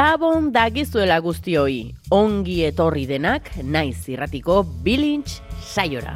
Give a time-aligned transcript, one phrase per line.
[0.00, 6.14] Gabon dagizuela guztioi, ongi etorri denak, naiz irratiko bilintz saiora.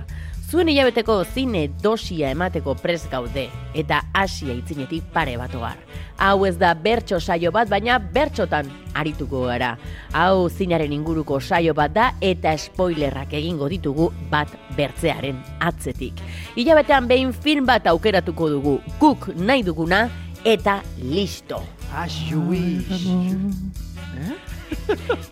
[0.48, 3.44] Zuen hilabeteko zine dosia emateko prez gaude,
[3.76, 5.76] eta asia itzinetik pare bat ogar.
[6.16, 9.74] Hau ez da bertso saio bat, baina bertxotan arituko gara.
[10.16, 14.48] Hau zinaren inguruko saio bat da, eta spoilerrak egingo ditugu bat
[14.80, 16.24] bertzearen atzetik.
[16.56, 20.06] Hilabetean behin film bat aukeratuko dugu, guk nahi duguna,
[20.40, 21.60] eta listo.
[21.94, 23.83] As you wish.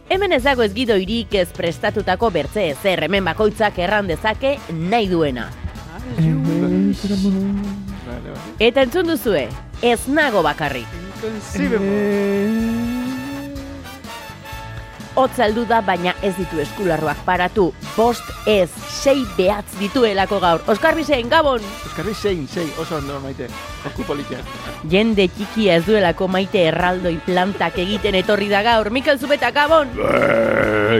[0.08, 5.48] Hemen ez dago ez gidoirik ez prestatutako bertze ezer, hemen bakoitzak erran dezake nahi duena.
[8.58, 9.46] Eta entzun duzue,
[9.82, 10.88] ez nago bakarrik.
[15.14, 17.66] Hotz aldu da, baina ez ditu eskularroak paratu.
[17.92, 20.64] Bost ez, sei behatz dituelako gaur.
[20.72, 21.60] Oskar Bizen, Gabon!
[21.84, 23.50] Euskarri zein, zein, oso ondo maite.
[23.84, 24.40] Orku politia.
[24.88, 28.88] Jende txikia ez duelako maite erraldoi plantak egiten etorri da gaur.
[28.90, 29.92] Mikel Zubeta, Gabon!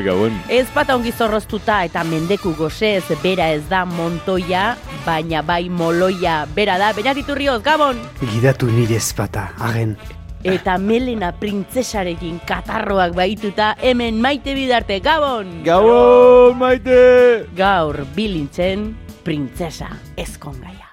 [0.05, 0.41] Gabon.
[0.53, 4.75] Ez pata ongi zorroztuta eta mendeku gozez bera ez da montoia,
[5.07, 8.01] baina bai moloia bera da, Beñat Iturrioz, Gabon!
[8.21, 9.97] Gidatu nire ezpata, agen.
[10.43, 15.61] Eta Melena printzesarekin katarroak baituta hemen maite bidarte, Gabon!
[15.63, 17.47] Gabon, maite!
[17.55, 18.91] Gaur bilintzen
[19.23, 20.91] printzesa ezkongaia.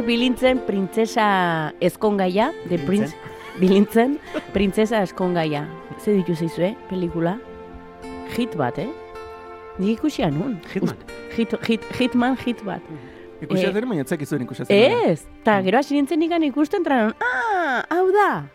[0.00, 3.12] Gaur bilintzen printzesa ezkongaia, de prince,
[3.60, 4.14] bilintzen
[4.54, 5.66] printzesa ezkongaia.
[6.00, 7.34] Ze ditu zeizue, pelikula?
[8.32, 8.88] Hit bat, eh?
[9.76, 10.54] Nik ikusia nun.
[10.72, 10.96] Hitman.
[11.36, 12.80] Hit, hit, hitman, hit bat.
[13.44, 13.72] Ikusia Eh.
[13.84, 14.96] baina etzak izuen ikusia zen.
[15.10, 18.46] Ez, eta gero hasi nintzen ikan ikusten tranon, ah, hau da!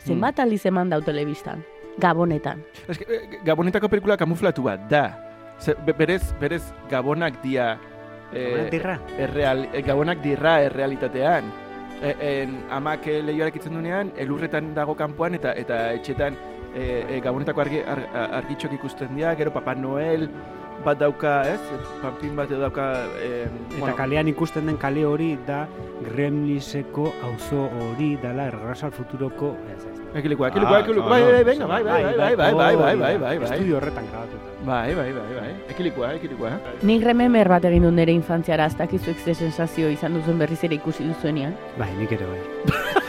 [0.00, 1.60] Zenbat aldiz eman dau telebistan,
[1.98, 2.64] gabonetan.
[2.86, 5.12] Que, eh, Gabonetako pelikula kamuflatu bat, da.
[5.60, 7.76] Ze, be- berez, berez, Gabonak dia...
[8.32, 8.98] eh, Gabonak dirra.
[9.18, 11.52] Erreal, eh, gabonak dirra errealitatean.
[11.96, 16.36] E, en, amak eh, lehioak itzen dunean, elurretan dago kanpoan eta eta etxetan
[16.74, 18.02] e, e, gabonetako argi, ar,
[18.42, 20.28] argitxok ikusten dira, gero Papa Noel
[20.84, 21.60] bat dauka, ez?
[22.02, 22.86] Pampin bat dauka...
[23.22, 23.46] E,
[23.78, 25.66] Eta kalean ikusten den kale hori da
[26.04, 29.94] Gremliseko auzo hori dala Errasal Futuroko ez, ez.
[30.16, 33.38] Ekilikoa, ekilikoa, Ah, ekilikoa, bai, bai, venga, bai, bai, bai, bai, bai, bai, bai, bai,
[33.38, 34.54] bai, Estudio horretan grabatuta.
[34.64, 36.52] bai, bai, bai, bai, ekilikoa, ekilikoa.
[36.88, 40.74] Nik rememer bat egin du nire infantziara, ez dakizuek ze sensazio izan duzuen berriz ere
[40.78, 41.54] ikusi duzuenean.
[41.78, 42.40] Bai, nik ere bai.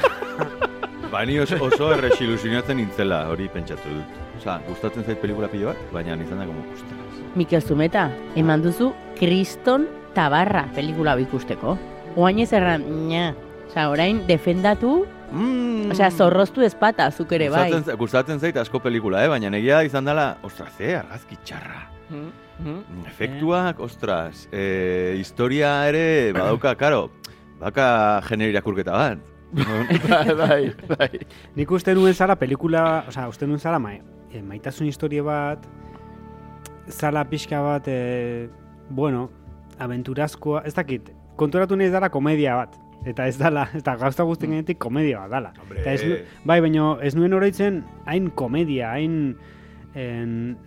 [1.12, 4.18] Ba, ni oso, oso erresilusionatzen nintzela hori pentsatu dut.
[4.38, 7.22] Osa, gustatzen zait pelikula pilo bat, baina izan da como, ostras.
[7.36, 11.78] Mikel Zumeta, eman duzu Kriston Tabarra pelikula hau ikusteko.
[12.18, 13.32] Oain ez erran, nya.
[13.68, 15.92] Osa, orain, defendatu, Mm.
[15.92, 17.66] osea, zorroztu ezpata, zuk ere bai.
[17.70, 19.28] Gustatzen, gustatzen zait asko pelikula, eh?
[19.28, 21.82] baina negia izan dela, ostras, ze, argazki txarra.
[22.10, 22.30] Mhm,
[22.62, 23.06] mhm.
[23.08, 27.10] Efektuak, ostras, e, historia ere, badauka, karo,
[27.60, 29.20] baka genero irakurketa bat.
[29.58, 30.62] bai, bai,
[30.96, 31.20] bai.
[31.56, 33.94] Nik uste nuen zala pelikula, osea, uste nuen zala ma,
[34.34, 35.66] e, maitasun historia bat,
[36.90, 38.50] zala pixka bat, e,
[38.90, 39.30] bueno,
[39.80, 42.76] aventurazkoa, ez dakit, konturatu nahi dala komedia bat.
[43.06, 45.52] Eta ez dala, eta gauza guztien genetik komedia bat dala.
[45.62, 45.82] Hombre.
[45.82, 49.36] Eta ez, bai, baina ez nuen oroitzen hain komedia, hain
[49.96, 50.58] en,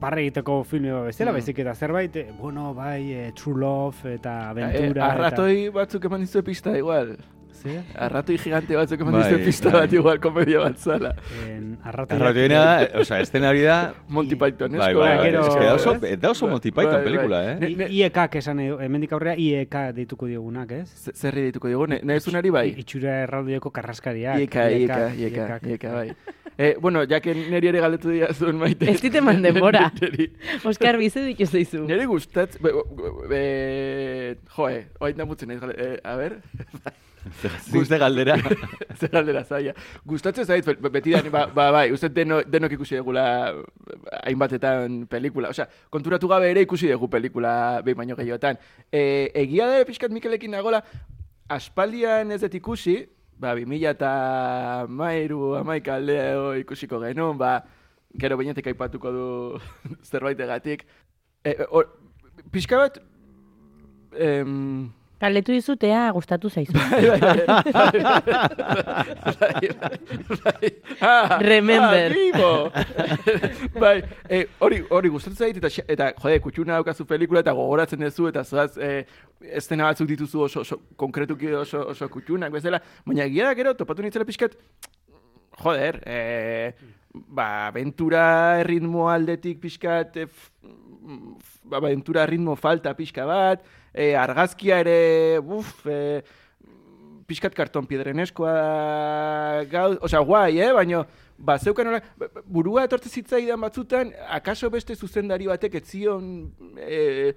[0.00, 1.34] parre egiteko filme bat bezala, Mm.
[1.38, 5.12] baizik eta zerbait, e, bueno, bai, e, True Love eta Eh, aventura.
[5.12, 7.16] arratoi batzuk eman dizue pista igual.
[7.64, 9.80] Eta, Arratoi gigante batzuk eman Bai, dizue pista bai.
[9.80, 11.14] bat igual komedia bat zala.
[11.46, 15.64] en, arratoiak- Arratoiena da, oza, estena hori da, Monty Python, bai, bai, bai, es que
[15.64, 17.74] da oso, da oso Bai, Monty Python bai, pelikula, bai.
[17.74, 17.88] eh?
[17.90, 21.10] IEK esan edo, hemendik aurrera IEK deituko diogunak, ez?
[21.14, 22.68] Zerri dituko dugu, ne, nezunari bai.
[22.78, 24.38] Itxura erraldoieko karraskaria.
[24.40, 26.12] Ieka, ieka, ieka, ieka, bai.
[26.60, 28.88] Eh, bueno, jake neri ere galdetu dira zuen maite.
[28.90, 29.92] Ez dit eman denbora.
[30.66, 31.84] Oskar, bizu ditu zeizu.
[31.86, 32.56] neri gustat...
[32.60, 32.72] Be,
[33.30, 33.42] be,
[34.56, 36.40] joe, oain da mutzen eh, a ber...
[37.72, 38.36] Zuzte galdera.
[38.96, 39.74] Zer galdera zaila.
[40.06, 43.24] Gustatzen zait, be- beti da, ba, ba, bai, uste deno, denok ikusi degula
[44.22, 45.50] hainbatetan pelikula.
[45.54, 48.58] Osea, konturatu gabe ere ikusi dugu pelikula behin baino gehiotan.
[48.92, 50.82] E, egia da pixkat Mikelekin nagola,
[51.48, 52.96] aspaldian ez dut ikusi,
[53.38, 54.12] ba, 2000 eta
[54.88, 57.58] mairu, amaika aldeo ikusiko genuen, ba,
[58.18, 59.26] gero bainetik aipatuko du
[60.10, 60.86] zerbaitegatik.
[61.46, 61.86] E, or,
[62.52, 62.98] pixka bat,
[64.18, 66.72] em, Kaletu dizutea gustatu zaizu.
[71.40, 72.14] Remember.
[73.78, 78.28] Bai, eh, hori, hori gustatzen zait, eta, eta jode, kutxuna daukazu pelikula, eta gogoratzen duzu,
[78.30, 79.04] eta zoaz, eh,
[79.58, 84.02] estena batzuk dituzu oso, oso konkretuki oso, oso kutxunak, bezala, baina egia da gero, topatu
[84.06, 84.54] nintzela pixkat,
[85.62, 86.72] joder, eh,
[87.14, 90.50] ba, aventura ritmo aldetik pixkat, eh, f-
[91.64, 93.64] ba, aventura ritmo falta pixka bat,
[93.98, 96.22] eh, argazkia ere, buf, eh,
[97.28, 98.52] pixkat karton piedreneskoa
[99.70, 100.70] gau, osea, guai, eh?
[100.72, 101.02] Baina,
[101.36, 106.30] ba, zeukan hola, b- b- burua etortze zitzaidan batzutan, akaso beste zuzendari batek ez zion
[106.80, 107.34] eh,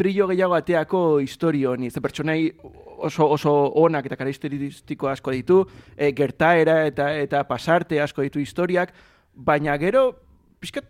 [0.00, 1.90] brillo gehiago ateako historio honi.
[1.92, 2.52] Ze pertsonai
[3.04, 5.60] oso, oso onak eta karakteristiko asko ditu,
[5.96, 8.94] eh, gertaera eta eta pasarte asko ditu historiak,
[9.34, 10.06] baina gero,
[10.60, 10.88] pixkat,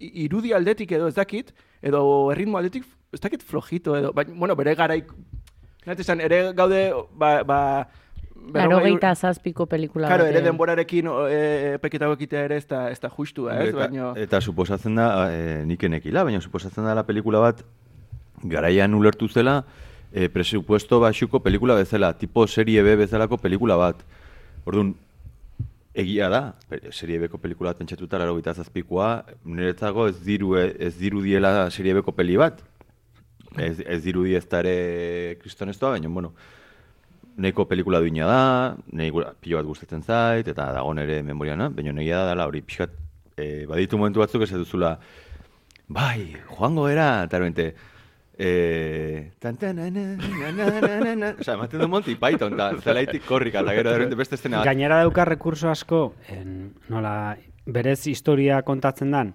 [0.00, 1.52] irudi aldetik edo ez dakit,
[1.82, 2.00] edo
[2.32, 5.12] erritmo aldetik, ez dakit flojito edo, baina, bueno, bere garaik,
[5.86, 7.60] Nat esan, ere gaude, ba, ba,
[8.54, 13.00] Laro geita zazpiko pelikula Claro, bat, ere denborarekin e, peketago ekitea ere ez da, ez
[13.00, 13.70] da justua, ez?
[13.72, 17.64] eta, Baina, eta suposatzen da, e, nik enekila, baina suposatzen da la pelikula bat,
[18.44, 19.62] garaian ulertu zela,
[20.12, 24.00] e, presupuesto baxuko pelikula bezala, tipo serie B bezalako pelikula bat.
[24.64, 24.94] Orduan,
[25.98, 26.42] egia da,
[26.94, 32.12] serie Bko pelikula bat pentsatuta, laro zazpikoa, niretzako ez diru, ez diru diela serie Bko
[32.12, 32.62] peli bat.
[33.56, 36.32] Ez, ez dirudi ez da ere kristonestoa, baina, bueno,
[37.38, 38.40] nahiko pelikula duina da,
[39.14, 42.90] gura- pilo bat gustatzen zait, eta dago nere memoriana, baina negia da dela hori pixkat,
[43.36, 44.98] e, baditu momentu batzuk ez duzula,
[45.88, 47.74] bai, joango era, eta ermente,
[48.36, 51.34] e, tan, tan, na, na, na, na, na, na, na.
[51.54, 54.66] Ematen du Monty Python, eta zelaitik korrika, eta gero derrente beste estena bat.
[54.68, 57.36] Gainera dauka rekurso asko, en, nola,
[57.66, 59.32] berez historia kontatzen dan,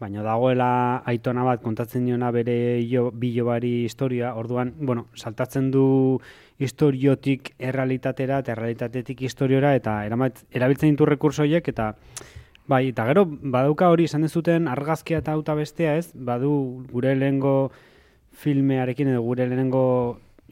[0.00, 2.56] baina dagoela aitona bat kontatzen diona bere
[2.90, 6.20] jo, bilobari historia, orduan, bueno, saltatzen du
[6.58, 11.92] historiotik errealitatera eta errealitatetik historiora eta eramat, erabiltzen ditu rekurso horiek eta
[12.66, 17.70] bai, eta gero badauka hori esan dezuten argazkia eta auta bestea ez, badu gure lehengo
[18.34, 19.84] filmearekin edo gure lehenengo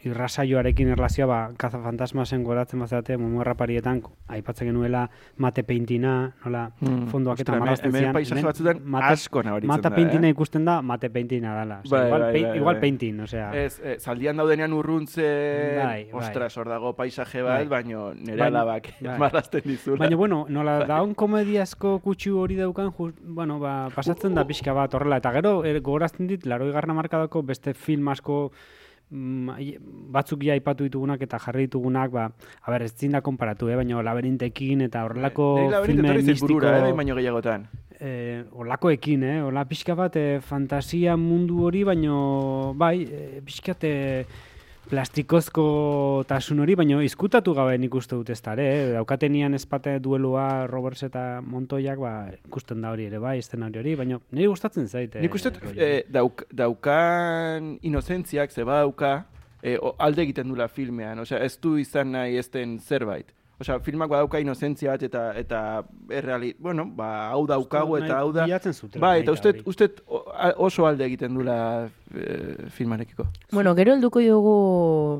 [0.05, 5.09] irrasaioarekin erlazioa ba, kazafantasmasen goratzen bazate, momo parietan aipatzen genuela
[5.39, 8.15] mate peintina, nola Mm, fondoak eta marrazten zian.
[8.17, 10.31] hemen batzuetan asko nabaritzen Mate da, peintina eh?
[10.31, 11.81] ikusten da, mate peintina dala.
[11.85, 12.81] Osea, Bai, igual, bai, pei- bai, igual bai.
[12.81, 13.51] peintin, osea.
[13.65, 16.09] Ez, eh, zaldian daudenean urruntze, Bai, bai.
[16.13, 17.69] ostras, hor dago paisaje bat, Bai.
[17.69, 19.19] baino nire Baina- alabak bai.
[19.19, 19.99] marrazten dizula.
[19.99, 24.93] Baina, bueno, nola daun komediazko kutsu hori daukan, just, bueno, ba, pasatzen da pixka bat
[24.95, 25.17] horrela.
[25.19, 28.51] Eta gero, er, gogorazten dit, laro garna markadako beste film asko
[29.12, 32.26] batzuk ja aipatu ditugunak eta jarri ditugunak, ba,
[32.62, 36.60] a ber, ez zin da konparatu, eh, baina labirintekin eta horrelako laberinto filme zait mistiko...
[36.65, 37.69] eh, baino gehiagotan.
[38.01, 39.43] eh, olakoekin, eh?
[39.46, 44.25] Ola pixka bat eh, fantasia mundu hori, baino bai, eh, pixkat eh,
[44.93, 45.65] plastikozko
[46.29, 48.87] tasun hori, baino izkutatu gabe nik uste dut ez da, ere, eh?
[48.99, 52.13] Daukatenian espate duelua Roberts eta Montoyak, ba,
[52.46, 55.17] ikusten da hori ere, bai, eszenario hori, baino niri gustatzen zait.
[55.22, 59.13] Nik uste, eh, dauk, daukan inozentziak, zeba dauka,
[59.63, 63.32] eh, o- alde egiten dula filmean, osea, ez du izan nahi ezten zerbait.
[63.63, 65.59] Osea, filmak badauka inozentzia bat eta eta
[66.11, 68.47] erreali, bueno, ba, hau dut eta hau da.
[68.99, 69.89] Bai, eta uste, uste
[70.57, 73.27] oso alde egiten dula eh, filmarekiko.
[73.53, 74.55] Bueno, gero helduko dugu...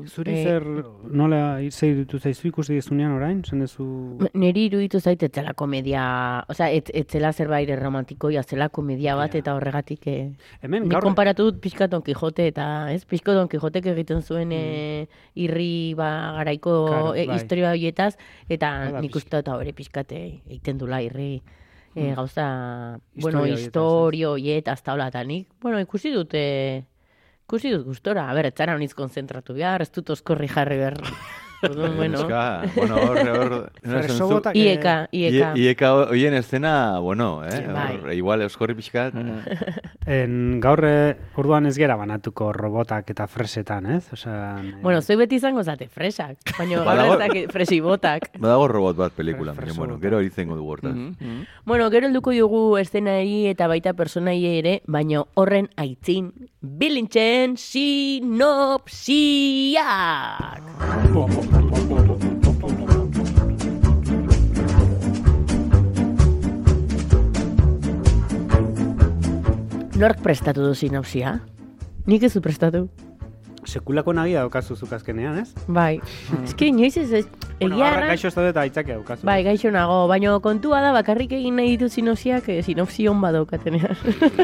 [0.07, 0.65] Zuri eh, zer,
[1.09, 1.39] nola
[1.71, 3.87] zei ditu zaizu ikusi dizunean orain, zen duzu...
[4.33, 6.03] Neri iruditu zait etzela komedia,
[6.49, 9.39] osea, ez, etzela zerbait romantikoia, zela komedia bat, Ja.
[9.39, 13.47] eta horregatik, eh, Hemen, nik gaur, konparatu dut pixka Don Quixote, eta ez, pixko Don
[13.47, 17.37] Quixotek egiten zuen eh, irri ba, garaiko Claro, eh, bai.
[17.37, 18.15] historia horietaz,
[18.49, 21.41] eta Hala, nik uste dut hori pixkate egiten dula irri.
[21.95, 22.15] E, Mm.
[22.15, 26.81] gauza, Historia bueno, historio horietaz taula, eta nik, bueno, ikusi dut, eh,
[27.45, 30.97] ikusi dut gustora, a ber, ez zara honiz konzentratu behar, ez dut oskorri jarri behar
[31.63, 32.19] Orduan, bueno.
[32.19, 33.71] Eska, bueno, hor, hor...
[34.53, 35.53] Ieka, Ie- ieka.
[35.55, 37.67] Ieka hoien escena, bueno, eh?
[37.71, 37.97] Bai.
[38.01, 39.13] Hor, igual euskorri pixkat.
[40.05, 44.03] En, gaur eh, orduan ez gera banatuko robotak eta fresetan, ez?
[44.13, 48.29] Osea, eh, Bueno, zoi beti izango zate fresak, baina Badago- gaur ez dakit fresi botak.
[48.39, 50.93] Badago robot bat pelikula, Fre- baina, bueno, gero hori zengo dugu hortaz.
[50.95, 51.45] Mhm.
[51.65, 58.23] Bueno, gero helduko dugu eszenai eta baita personai ere, baina horren aitzin bilintzen sinopsiak.
[69.99, 71.41] Nork prestatu du sinopsia?
[72.07, 72.87] Nik ez du prestatu.
[73.65, 75.53] Sekulako nagia daukazu zuk azkenean, ez?
[75.67, 75.99] Bai.
[76.43, 77.25] Eske inoiz ez ez
[77.59, 79.25] Bueno, egia erran- gaixo ez daude eta aitzake daukazu.
[79.25, 83.95] Bai, gaixo nago, baina kontua da bakarrik egin nahi ditut sinopsiak, eh, sinopsion badaukatenean.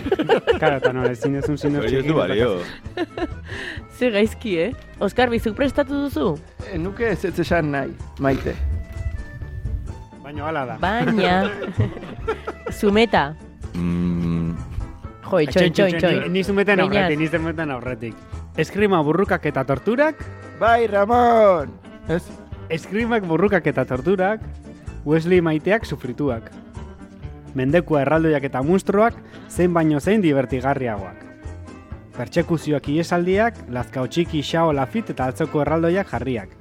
[0.61, 2.59] Karo, eta no, ezin ezun Hori ez du balio.
[3.99, 4.71] Ze gaizki, eh?
[4.99, 6.37] Oskar, bizuk prestatu duzu?
[6.71, 8.55] E, nuke ez ez esan nahi, maite.
[10.23, 10.77] Baina hala da.
[10.79, 11.49] Baina...
[12.79, 13.33] Zumeta.
[13.73, 14.55] Mm,
[15.29, 16.31] Jo, itxoin, txoin, txoin.
[16.33, 18.15] Ni, zumeten aurretik, ni zumeten aurretik.
[18.59, 20.19] Eskrima burrukak eta torturak,
[20.59, 21.71] Bai, Ramon!
[22.11, 22.25] Ez?
[22.69, 24.41] eskrimak burrukak eta torturak,
[25.05, 26.51] Wesley maiteak sufrituak.
[27.55, 29.15] Mendekua erraldoiak eta monstruak,
[29.47, 31.23] zein baino zein divertigarriagoak.
[32.17, 36.51] Pertsekuzioak iesaldiak, lazkao txiki, xao, lafit eta altzoko erraldoiak jarriak.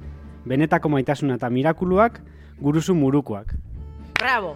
[0.47, 2.21] Benetako maitasuna eta mirakuluak,
[2.63, 3.53] guruzu murukoak.
[4.15, 4.55] Bravo!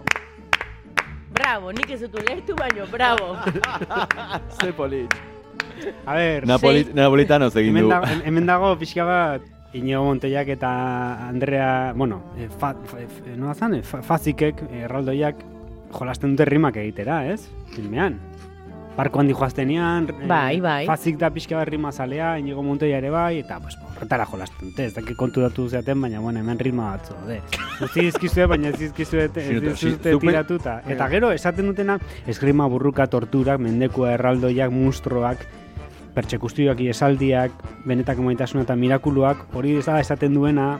[1.34, 3.36] Bravo, nik ez dut ulertu baino, bravo!
[4.62, 5.33] Ze polit.
[6.04, 7.92] A ber, Napoli, Napolitanoz egin hemen, du.
[7.92, 9.44] da, hemen dago pixka bat,
[9.74, 10.70] Inigo Montellak eta
[11.28, 15.42] Andrea, bueno, e, fa, fa, fa, nola zan, e, fa, fazikek, erraldoiak,
[15.94, 17.48] jolasten dute rimak egitera, ez?
[17.74, 18.20] Filmean.
[18.94, 20.86] Parko handi joaztenean, e, Bai, bai.
[20.86, 24.84] Fazik da pixka bat rima zalea, Inigo Montella ere bai, eta pues, horretara jolasten dute,
[24.86, 27.40] ez dakit konturatu zeaten, baina bueno, hemen ritma batzu, de.
[27.82, 30.76] Utzi dizkizue, baina ez dizkizue, ez dizkizue zupe- tiratuta.
[30.86, 35.42] Eta gero, esaten dutena, esgrima burruka, torturak, mendekua, erraldoiak, mustroak,
[36.14, 37.50] pertsekustioak, esaldiak,
[37.84, 40.78] benetako maitasuna eta mirakuluak, hori ez da esaten duena,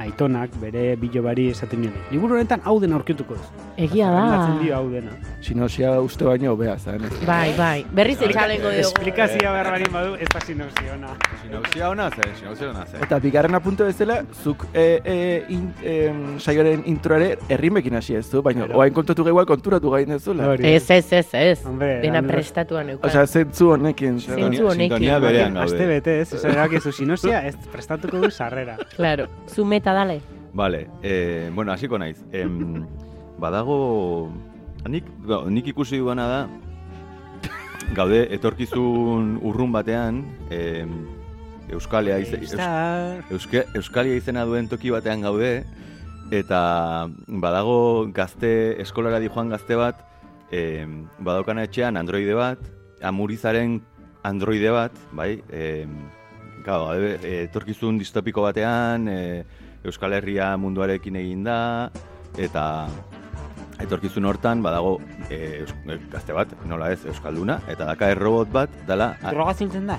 [0.00, 1.96] aitonak, bere bilobari esaten nioen.
[2.10, 3.46] Liburu honetan hau dena aurkituko ez.
[3.76, 4.22] Egia da.
[4.22, 5.12] Zerrendatzen dio hau dena.
[5.42, 7.04] Sinozia uste baino hobea, zan.
[7.26, 7.84] Bai, bai.
[7.92, 8.82] Berriz etxalengo dugu.
[8.86, 11.14] Esplikazioa behar barin badu, ez da sinopsiona.
[11.42, 13.02] Sinopsia hona ze, sinopsia hona ze.
[13.06, 15.16] Eta bigarren apunto bezala, zuk e, e,
[15.54, 20.22] in, em, saioaren introare errimekin hasi ez du, baina oain kontatu gehual konturatu gain ez
[20.22, 20.52] zula.
[20.54, 21.58] Ez, ez, ez, ez.
[22.02, 23.10] Dena prestatuan eukan.
[23.10, 24.20] Osea, zentzu honekin.
[24.20, 24.98] Zentzu honekin.
[24.98, 28.76] Sintonia berean Aste bete ez, esan erakizu sinopsia, ez prestatuko du sarrera.
[28.96, 29.28] Claro.
[29.82, 30.20] Zumeta dale.
[30.54, 32.22] Vale, eh, bueno, hasiko naiz.
[32.30, 32.86] Em,
[33.38, 34.30] badago...
[34.86, 36.48] Nik, ba, nik ikusi duana da,
[37.94, 41.06] gaude etorkizun urrun batean, em,
[41.70, 43.22] Euskalea ize, Eus, Star.
[43.30, 45.64] Euske, Euskalia izena duen toki batean gaude,
[46.30, 50.02] eta badago gazte, eskolara di joan gazte bat,
[50.50, 52.58] em, badaukana etxean androide bat,
[53.02, 53.80] amurizaren
[54.22, 56.02] androide bat, bai, em,
[56.62, 59.44] Gau, e, etorkizun distopiko batean, e,
[59.84, 61.90] Euskal Herria munduarekin egin da,
[62.38, 62.86] eta
[63.82, 64.98] etorkizun hortan badago
[65.28, 69.16] e, e, gazte bat, nola ez, Euskalduna, eta daka errobot bat, dala...
[69.22, 69.98] a- Droga zintzen da?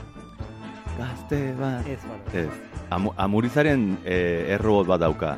[0.98, 1.88] Gazte bat...
[1.90, 2.46] Ez, bale.
[2.46, 4.18] Ez, Amu, amurizaren e,
[4.54, 5.38] errobot bat dauka.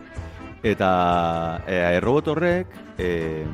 [0.65, 0.89] Eta
[1.65, 2.67] e, errobot horrek
[2.99, 3.45] e,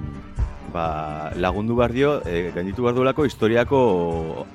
[0.74, 3.82] ba, lagundu behar dio, e, gainditu behar duelako historiako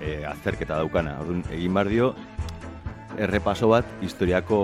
[0.01, 1.19] e, azterketa daukana.
[1.23, 2.11] Orduan, egin behar dio
[3.17, 4.59] errepaso bat historiako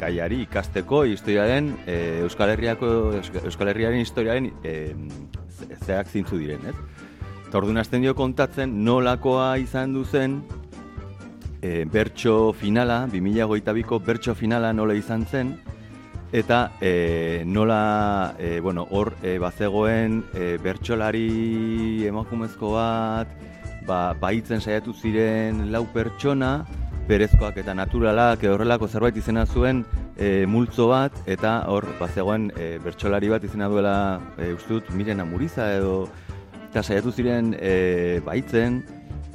[0.00, 4.94] gaiari ikasteko historiaren e, Euskal Herriako Euska- Euskal Herriaren historiaren e,
[5.58, 6.74] ze- zeak zintzu diren, ez?
[7.48, 10.40] Eta orduan hasten dio kontatzen nolakoa izan duzen
[11.62, 15.54] e, bertso finala, 2022ko bertso finala nola izan zen,
[16.32, 23.30] eta e, nola, e, bueno, hor e, bazegoen e, bertsolari emakumezko bat,
[23.86, 26.66] ba, baitzen saiatu ziren lau pertsona,
[27.06, 29.84] berezkoak eta naturalak edo horrelako zerbait izena zuen
[30.16, 33.96] e, multzo bat, eta hor bazegoen e, bertsolari bat izena duela,
[34.38, 36.08] e, uste dut, miren amuriza edo,
[36.70, 38.82] eta saiatu ziren e, baitzen,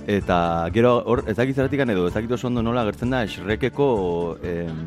[0.10, 4.38] Eta gero hor ez dakit zergatik edo ez dakit oso ondo nola agertzen da Shrekeko
[4.42, 4.80] em,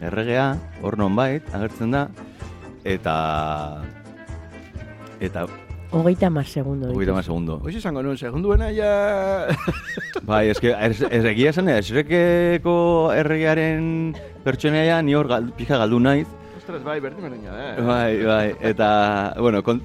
[0.00, 2.06] erregea hor nonbait agertzen da
[2.84, 3.82] eta
[5.20, 5.46] eta
[5.92, 6.86] Hogeita mar segundo.
[6.92, 7.56] hogeita hamar segundo.
[7.64, 9.48] Hoxe esango nuen, segunduena ja...
[10.28, 12.74] Bai, eske ez, ez egia esan Shrekeko
[13.16, 16.28] erregearen pertsonaia ni hor gal, pija galdu naiz.
[16.60, 17.64] Ostras, bai, berdin berdinak da.
[17.72, 17.82] eh?
[17.82, 18.90] Bai, bai, eta,
[19.42, 19.80] bueno, kon,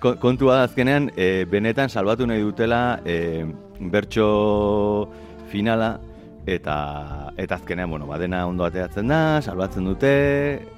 [0.00, 3.44] kon- kontua da azkenean, e, benetan salbatu nahi dutela e,
[3.92, 5.10] bertso
[5.52, 5.98] finala,
[6.46, 10.10] eta eta azkenean, bueno, badena ondo ateatzen da, salbatzen dute,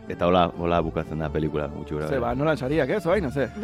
[0.09, 2.09] eta hola, hola bukatzen da pelikula, gutxi gora.
[2.09, 3.49] Ze, ba, nolan sariak, ez, oain, ze?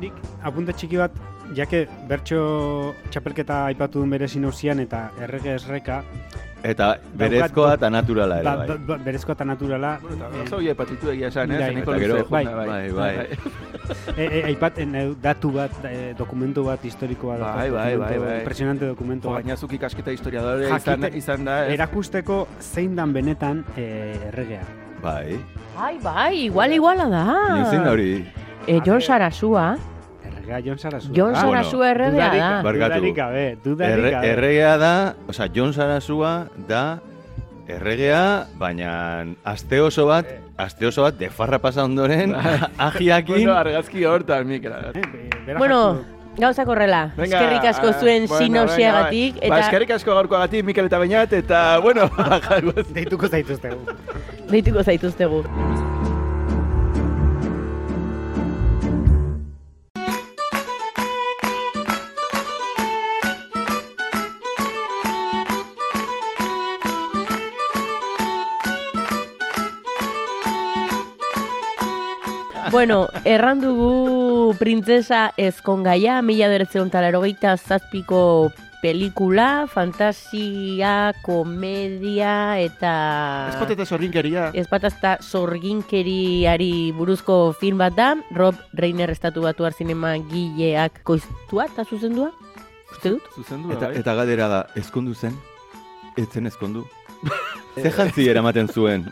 [0.00, 0.12] Nik
[0.44, 1.12] apunte txiki bat,
[1.56, 2.40] jake bertso
[3.10, 6.02] txapelketa aipatu duen bere sinopsian eta errege esreka,
[6.64, 8.66] Eta berezkoa eta naturala ere, ba, bai.
[8.68, 11.58] ba, ba, berezkoa eta naturala, Bueno, eta eh, oso hie hepatitu egia esan, eh?
[11.60, 11.76] Bai.
[11.82, 13.14] Eta gero- luze juna, bai, bai.
[14.16, 18.18] e, e, aipat en, eh, datu bat, eh, dokumentu bat, historiko bat, Bai, bai, bai,
[18.18, 18.38] bai.
[18.40, 19.42] impresionante dokumentu bat.
[19.44, 21.74] Baina zuk ikasketa historiadore izan, izan da, ez?
[21.76, 24.64] Erakusteko zein dan benetan eh, erregea.
[25.02, 25.38] Bai.
[25.76, 27.24] Ai, bai, igual iguala da.
[27.70, 28.24] Da hori?
[28.66, 29.76] E, Jon Sarasua.
[30.46, 31.12] Erregea Jon Sarasua.
[31.14, 32.62] Jon Ah, Sarasua erregea da.
[32.62, 32.94] Barkatu.
[32.94, 34.30] Dudarik gabe, dudarik Erre, gabe.
[34.30, 37.00] erregea da, osea, Jon Sarasua da
[37.66, 40.26] erregea, baina aste oso bat,
[40.56, 42.34] aste oso bat defarra pasa ondoren,
[42.78, 44.72] agiakin, Bueno, argazki hortan, Mikel.
[44.94, 45.02] Eh,
[45.46, 46.00] berak Bueno,
[46.38, 47.10] gauzak horrela.
[47.16, 49.40] Venga, Eskerrik asko zuen bueno, sinopsiagatik.
[49.40, 49.48] bai.
[49.50, 52.06] Ba, Eta eskerrik asko gaurkoagatik, Mikel eta Beñat, eta, bueno,
[52.46, 52.86] jargoz.
[52.94, 53.80] deituko zaituztegu.
[54.48, 55.42] deituko zaituztegu.
[72.76, 78.50] Bueno, erran dugu printzesa ezkongaia, mila beretzen talarrogeita zazpiko
[78.82, 82.92] pelikula, fantasia, komedia eta...
[83.54, 84.50] Espot eta zorrinkeria.
[84.60, 92.28] Ezpatazta sorginkeriari buruzko film bat da, Rob Reiner estatu batuar zinema gileak koiztua eta zuzendua?
[92.92, 93.32] Uste dut?
[93.40, 94.02] Zuzendu, eta, bai.
[94.04, 95.32] eta gadera da, ezkondu zen,
[96.12, 96.84] ez zen ezkondu.
[97.80, 99.08] Ze jantzi eramaten zuen,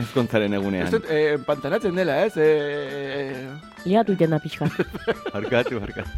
[0.00, 0.86] ezkontzaren egunean.
[0.88, 2.32] Ez dut, eh, pantanatzen dela, ez?
[2.36, 3.46] Eh,
[3.84, 4.66] Liatu iten da pixka.
[5.34, 6.10] Barkatu, barkatu.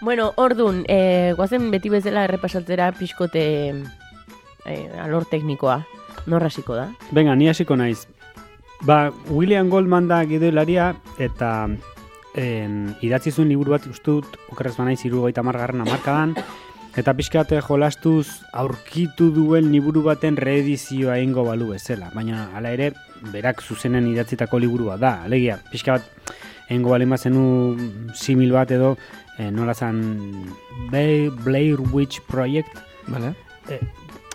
[0.00, 3.44] bueno, ordun, eh, guazen beti bezala errepasatzera pixkote
[4.66, 5.82] eh, alor teknikoa.
[6.26, 6.88] Norra hasiko da?
[7.10, 8.06] Venga, ni hasiko naiz.
[8.86, 11.68] Ba, William Goldman da gidoilaria eta
[12.34, 16.34] en, idatzi zuen liburu bat uste dut okerrez banaiz irugaita margarren amarkadan
[16.96, 22.10] eta pixkate jolastuz aurkitu duen liburu baten reedizioa egingo balu bezala.
[22.14, 22.92] Baina, hala ere,
[23.32, 25.18] berak zuzenen idatzitako liburua da.
[25.24, 26.32] Alegia, pixka bat
[26.68, 27.44] egingo balen bazenu
[28.14, 28.96] simil bat edo
[29.38, 30.00] eh, nola zan
[30.90, 32.78] Blair Witch Project
[33.08, 33.34] Vale.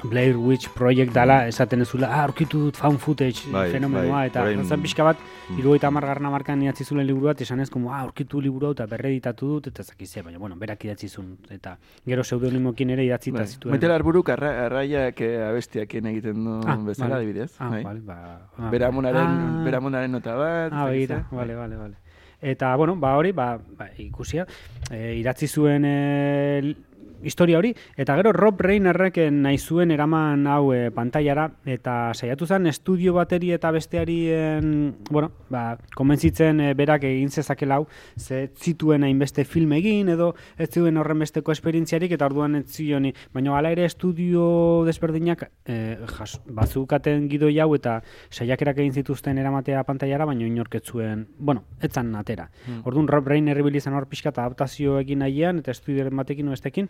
[0.03, 4.43] Blair Witch Project dala esaten ezula, ah, aurkitu dut found footage Bai, fenomenoa, bai, eta
[4.43, 5.17] orain- zen pixka bat,
[5.49, 5.57] Mm.
[5.59, 8.85] irugaita margarren amarkan idatzi zuen liburu bat, esan ez, como, ah, aurkitu liburu hau eta
[8.85, 13.39] berreditatu dut, eta zakize, baina, bueno, berak idatzi zuen, eta gero pseudonimokin ere idatzi eta
[13.39, 13.47] Bai.
[13.47, 13.71] zituen.
[13.73, 17.23] Metel arburuk arra, arraiak eh, abestiakien egiten du Ah, bezala, vale.
[17.25, 17.55] adibidez.
[17.59, 17.83] Ah, bai.
[17.83, 20.71] vale, ba, ah, Beramunaren, ah, beramunaren nota bat.
[20.73, 21.95] Ah, begira, vale, vale, vale.
[22.39, 24.45] Eta, bueno, ba hori, ba, ba ikusia,
[24.91, 26.75] e, idatzi zuen e,
[27.23, 32.67] historia hori, eta gero Rob Reinerrek nahi zuen eraman hau e, pantailara, eta saiatu zen
[32.67, 39.03] estudio bateri eta besteari, en, bueno, ba, konbentzitzen e, berak egin zezakela hau, ze zituen
[39.03, 43.71] hainbeste film egin, edo ez zuen horren besteko esperientziarik, eta orduan ez zioni, baina hala
[43.73, 50.45] ere estudio desberdinak e, jas, bazukaten gidoi hau, eta saiakerak egin zituzten eramatea pantailara, baina
[50.47, 52.49] inork ez zuen, bueno, etzan atera.
[52.65, 52.81] Hmm.
[52.87, 56.89] Orduan Rob Reiner ibili zen hor pixka eta adaptazio egin nahian, eta estudioren batekin bestekin.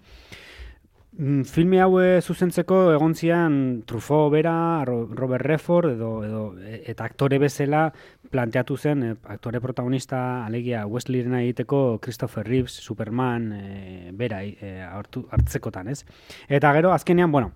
[1.17, 7.07] Mm, filme hau zuzentzeko egon zian Truffaut bera, Ro- Robert Redford edo, edo e- eta
[7.09, 7.87] aktore bezala
[8.29, 15.87] planteatu zen eh, aktore protagonista alegia Wesleyren egiteko Christopher Reeves, Superman e, bera e, hartzekotan,
[15.87, 16.03] ez?
[16.47, 17.51] Eta gero azkenean, bueno,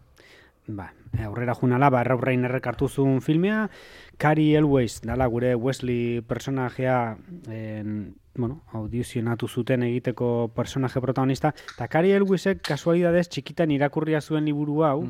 [0.68, 0.94] ba,
[1.26, 3.70] aurrera junala, ba, hartu zuen filmea,
[4.18, 7.18] Cary Elwes, dala gure Wesley personajea
[7.50, 14.84] en, bueno, audizionatu zuten egiteko personaje protagonista, eta Cary Elwesek kasualidadez txikitan irakurria zuen liburu
[14.84, 15.08] hau,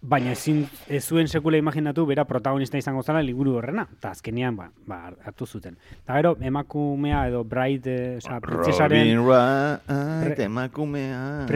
[0.00, 4.68] baina ezin ez zuen sekula imaginatu bera protagonista izango zela liburu horrena, eta azkenean ba,
[4.86, 5.76] ba, hartu zuten.
[6.04, 9.16] Eta gero, emakumea edo Bride, eh, osea, printzesaren...
[9.16, 11.46] Robin Wright, Pre- emakumea.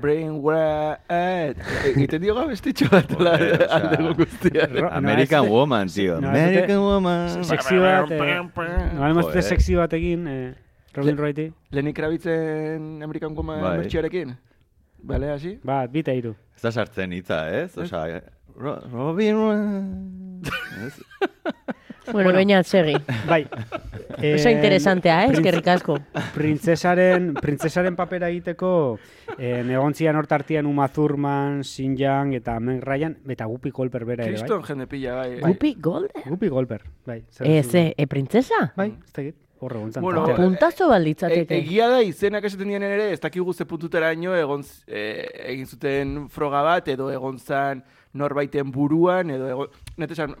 [0.00, 1.58] Brain wet.
[1.92, 3.36] Egiten dio gabestitxo bat la,
[4.16, 4.66] guztia.
[4.70, 6.16] Ro- American Woman, tío.
[6.18, 7.44] American Woman.
[7.44, 8.40] Sexy bat, eh,
[8.94, 9.42] no, además Joder.
[9.42, 10.54] sexy bat egin, eh,
[10.94, 11.52] Robin Wrighti.
[11.70, 13.88] Lenny Kravitzen American Woman Bai.
[15.04, 15.58] Bale, hasi?
[15.62, 16.34] Bat, bita hiru.
[16.56, 17.76] Ez da sartzen hitza, ez?
[17.78, 18.04] Osa,
[18.56, 20.42] Ro- Robin.
[20.86, 20.94] Ez?
[22.12, 22.92] Bueno, baina segi.
[23.26, 23.46] Bai.
[23.48, 25.30] Oso Eh, interesantea, eh?
[25.32, 25.94] Eskerrik asko.
[26.34, 28.98] Printzesaren, printzesaren papera egiteko
[29.38, 34.34] eh, egontzian hortartian Uma Thurman, Sin Yang eta Meg Ryan, eta Guppy Golper bera ere,
[34.34, 34.42] bai.
[34.42, 35.40] Kriston jende pila, bai.
[35.40, 36.12] Gupi Gold?
[36.26, 37.22] Guppy Golper, bai.
[37.30, 38.60] zer Eh, zu- ze, e printzesa?
[38.76, 39.36] Bai, ez dakit.
[39.60, 40.02] Horre gontzan.
[40.02, 40.44] Bueno, tartea.
[40.44, 41.56] Puntazo E, balditzateke.
[41.58, 46.62] egia da izenak esaten dien ere, ez dakigu ze puntuteraino egon e, egin zuten froga
[46.62, 50.34] bat edo egon zan norbaiten buruan edo egon, net esan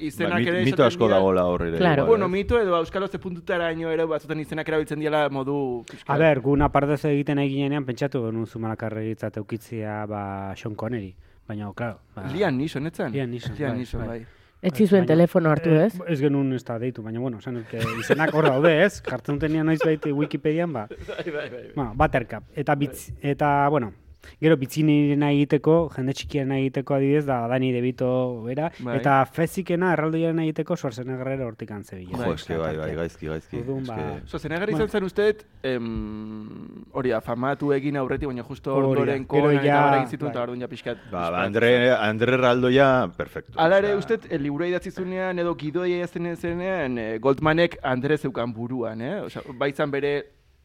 [0.00, 1.76] izenak Bai, mit- ere mito asko dagoela horre.
[1.76, 2.06] Claro.
[2.06, 2.30] Bueno, ez?
[2.32, 7.04] mito edo euskalo ze puntutaraino ere batzutan izenak erabiltzen diela modu A ber, gu napardez
[7.04, 11.14] egiten eginean pentsatu genuen zumalakarregitzat eukitzia ba Sean Connery.
[11.46, 11.98] Baina, claro.
[12.14, 13.12] Ba, Lian Neeson, etzan?
[13.12, 14.26] Liam Neeson, Liam bai, Neeson, bai.
[14.62, 15.94] Ez Baina- telefono hartu, Eh, ez?
[16.06, 19.00] Ez genuen ez da deitu, baina, bueno, esan dut, que izenak hor daude, ez?
[19.02, 20.86] Jartzen dutenia noiz baita Wikipedian, ba.
[20.90, 21.62] Bai, bai, bai.
[21.74, 22.44] Bueno, Buttercup.
[22.54, 23.92] Eta, bitz, eta bueno,
[24.40, 28.96] gero bitzinirena egiteko, jende txikiena egiteko adibidez, da Dani DeVito bera, Bai.
[28.98, 32.24] eta fezikena erraldoiaren egiteko Schwarzenegger hortik antzebila.
[32.26, 33.56] Jo, eske bai, bai, gaizki, gaizki.
[33.60, 38.42] Orduan, Eske- ba- So, zenegar izan zen uste, em, hori da, famatu egin aurretik, baina
[38.44, 40.42] justo Gero konan eta egin zituen, eta bai.
[40.42, 40.98] orduan ja pixkat.
[41.10, 43.58] Ba, ba, Andre, Andre Raldoia, perfecto.
[43.58, 48.52] Hala ere, Osea, uste, liburua idatzi zunean edo gidoia idazten zenean, eh, Goldmanek Andre zeukan
[48.52, 49.20] buruan, eh?
[49.26, 50.12] Osea, bai zan bere,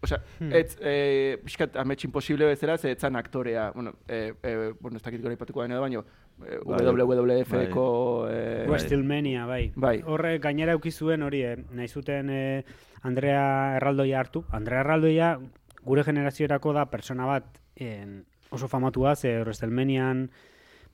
[0.05, 0.51] osea, Hmm.
[0.53, 5.21] ez, eh, pixkat amets imposible bezala, ze etzan aktorea, bueno, eh, eh, bueno, ez dakit
[5.21, 6.05] gora ipatuko den edo, baino,
[6.45, 6.59] eh,
[8.25, 8.35] Bai.
[8.63, 9.71] Eh, WrestleMania, bai.
[9.75, 10.01] Bai.
[10.05, 12.63] Horre gainera euki zuen hori, eh, nahi zuten eh,
[13.03, 14.45] Andrea Erraldoia hartu.
[14.51, 15.39] Andrea Erraldoia
[15.83, 20.29] gure generaziorako da persona bat en, oso famatua, ze WrestleManian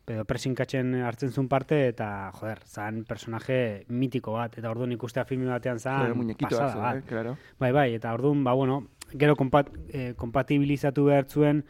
[0.07, 5.45] edo presinkatzen hartzen zuen parte, eta, joder, zan personaje mitiko bat, eta orduan ikustea filmi
[5.45, 6.97] batean zan Claro, pasada bat.
[6.97, 7.37] eh, claro.
[7.59, 11.63] Bai, bai, eta orduan, ba, bueno, gero konpat, eh, kompatibilizatu behar zuen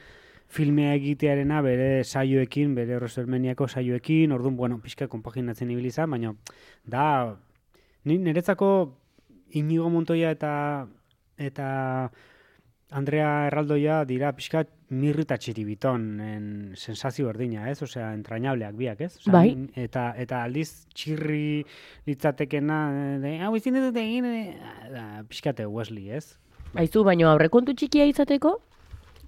[0.48, 6.34] filmea egitearena bere saioekin, bere WrestleManiako saioekin, orduan, bueno, pixka konpaginatzen ibili izan, baina
[6.84, 7.38] da,
[8.04, 8.98] ni niretzako
[9.52, 10.88] Inigo Montoya eta
[11.38, 12.12] eta
[12.92, 17.78] Andrea Erraldoia dira pixkat mirri eta txiribiton en sensazio berdina, ez?
[17.86, 19.14] Osea, entrañableak biak, ez?
[19.22, 19.54] Osea, Bai.
[19.80, 21.64] Eta, eta aldiz txirri
[22.10, 22.80] litzatekena,
[23.24, 24.58] de, hau izin dut egin, eh,
[24.92, 26.36] da, pixkate Wesley, ez?
[26.76, 28.58] Aizu, baino aurrekontu txikia izateko,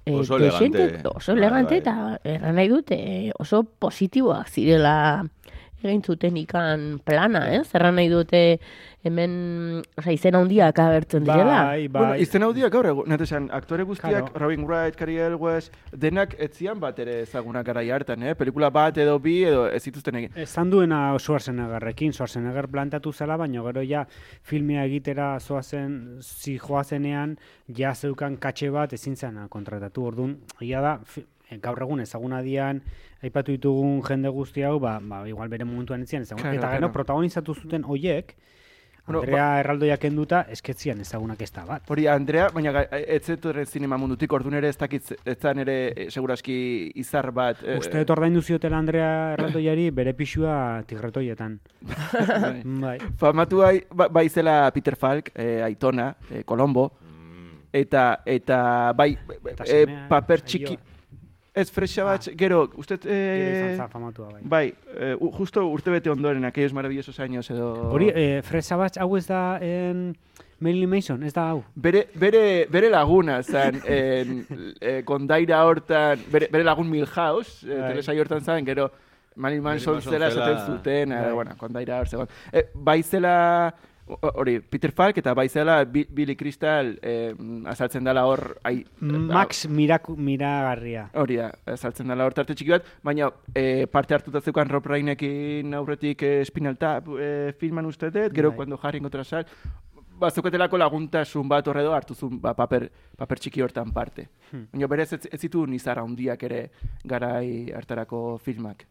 [0.06, 1.00] eh, Oso elegante.
[1.16, 1.80] oso Bai, elegante, bai.
[1.80, 5.24] eta erran nahi dute, eh, oso positiboak zirela
[5.84, 7.68] egin zuten ikan plana, ez?
[7.76, 8.60] Erran nahi dute
[9.04, 11.58] hemen, oza, izen handiak agertzen direla.
[11.68, 12.02] Bai, bai.
[12.02, 14.40] Bueno, izen hau diak gaur egun, net esan, aktore guztiak, Claro.
[14.46, 18.34] Robin Wright, Cary Elwes, denak etzian bat ere ezagunak garai hartan, eh?
[18.40, 20.32] Pelikula bat edo bi edo ez zituzten egin.
[20.40, 24.06] Esan duena Schwarzeneggerrekin, Schwarzenegger plantatu zela, baina gero ja
[24.42, 30.06] filmea egitera zoazen, zi joazenean, ja zeukan katxe bat ezin zena kontratatu.
[30.14, 31.26] Orduan, egia da, fi- eh,
[31.62, 32.82] gaur egun ezaguna dian,
[33.22, 36.42] aipatu ditugun jende guzti hau, ba, ba igual bere momentuan etzian ezagun.
[36.42, 36.94] Claro, Eta gero claro.
[36.94, 38.36] protagonizatu zuten hoiek,
[39.06, 41.84] Bueno, Andrea Erraldoia kenduta, esketzian ezagunak ez da bat.
[41.92, 45.92] Hori, Andrea, baina ga- ez zetorren zinema mundutik, orduan ere ez dakit, ez zan ere,
[45.92, 47.58] eh, seguraski izar bat.
[47.66, 51.60] eh, Uste dut ordaindu ziotela Andrea Erraldoiari bere pixua tigretoietan.
[52.64, 52.98] bai.
[53.18, 56.94] Famatu bai, ba- bai zela Peter Falk, eh, Aitona, eh, Colombo,
[57.74, 59.18] eta, eta bai,
[59.52, 60.78] Eta eh, semea, paper txiki,
[61.56, 64.42] ez frexa bat, gero, uste, Gero izan eh, za famatua bai.
[64.44, 67.92] bai, eh, u- justo urte bete ondoren, aquellos maravillosos años edo...
[67.92, 70.16] Hori, eh, Fresa bat hau ez da en
[70.60, 71.64] Marilyn Mason, ez da hau.
[71.76, 74.46] Bere, bere, bere laguna, zan, en,
[74.82, 77.90] eh, kondaira hortan, bere, bere lagun Milhouse, eh, Bai.
[77.94, 78.90] telesaio hortan zan, gero
[79.36, 81.34] Marilyn Manson Manson zela zela- esaten zuten, eh, Bai.
[81.34, 82.28] bueno, kondaira hor zegoen.
[82.52, 83.74] Eh, bai zela,
[84.06, 87.34] hori, Peter Falk eta bai zela Bi- Billy Crystal eh,
[87.66, 91.10] azaltzen dela hor, ai, Max miraku, miragarria.
[91.14, 95.74] Hori da, saltzen dela hor tarte txiki bat, baina eh, parte hartuta zeukan Rob Reinekin
[95.74, 98.58] aurretik eh, Spinal Tap eh, filman uste dut, gero Bai.
[98.58, 99.46] cuando Harry encontra sal,
[100.20, 104.28] ba, zeuketelako laguntasun bat horredo hartu zuen ba, paper, paper txiki hortan parte.
[104.52, 104.68] Hmm.
[104.74, 106.70] Baina berez ez, ez zitu nizar handiak ere
[107.04, 108.86] garai hartarako filmak.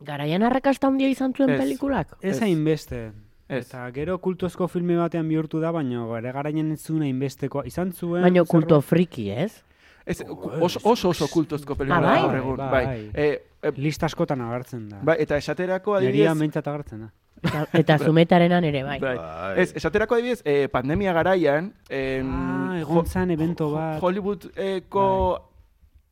[0.00, 2.16] Garaian arrakasta handia izan zuen pelikulak?
[2.20, 2.42] Ez Ez.
[2.42, 3.12] hainbeste.
[3.48, 3.66] Ez.
[3.68, 7.62] Eta gero kultozko filme batean bihurtu da, baina gara garainen ez zuen hainbestekoa.
[7.66, 8.22] Izan zuen...
[8.22, 9.62] Baina zerbait- kulto friki, ez?
[10.06, 10.20] Ez,
[10.60, 12.20] oso, oso, oso kultozko pelikula Ah, bai?
[12.22, 12.84] gaur egun, Bai, bai.
[12.86, 13.10] bai.
[13.14, 15.00] Eh, eh, Lista askotan agertzen da.
[15.02, 16.36] bai, eta esaterako Neria adibidez...
[16.38, 17.08] mentzat agertzen da.
[17.42, 18.98] Eta, eta zumetarenan ere bai.
[19.00, 19.16] Bai.
[19.18, 19.60] Bai.
[19.62, 21.72] Ez, esaterako adibidez, eh, pandemia garaian...
[21.90, 24.00] En, Ah, egon zan evento bat.
[24.02, 25.04] Hollywoodeko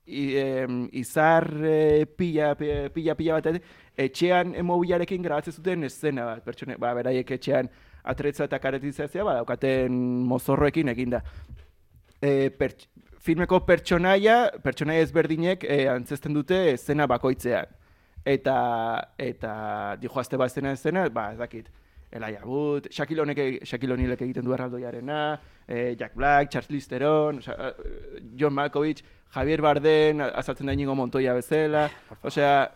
[0.07, 3.62] i, em, izar eh, pila, pila, pila, pila bat,
[3.97, 7.71] etxean mobilarekin grabatzen zuten eszena bat, pertsone, ba, beraiek etxean
[8.05, 11.23] atretza eta karetizazioa, ba, daukaten mozorroekin eginda.
[12.21, 12.89] E, perts-
[13.25, 17.71] filmeko pertsonaia, pertsonaia ezberdinek e, antzesten dute eszena bakoitzean.
[18.25, 18.59] Eta,
[19.21, 19.55] eta
[20.01, 21.71] dijoazte bat eszena eszena, ba, ez dakit,
[22.15, 28.55] Elijah Wood, Shaquille O'Neal egiten du erraldoiarena, eh, Jack Black, Charles Theron, osea, eh, John
[28.55, 29.03] Malkovich,
[29.35, 31.89] Javier Bardem, azaltzen da Inigo Montoya bezala,
[32.23, 32.71] osea,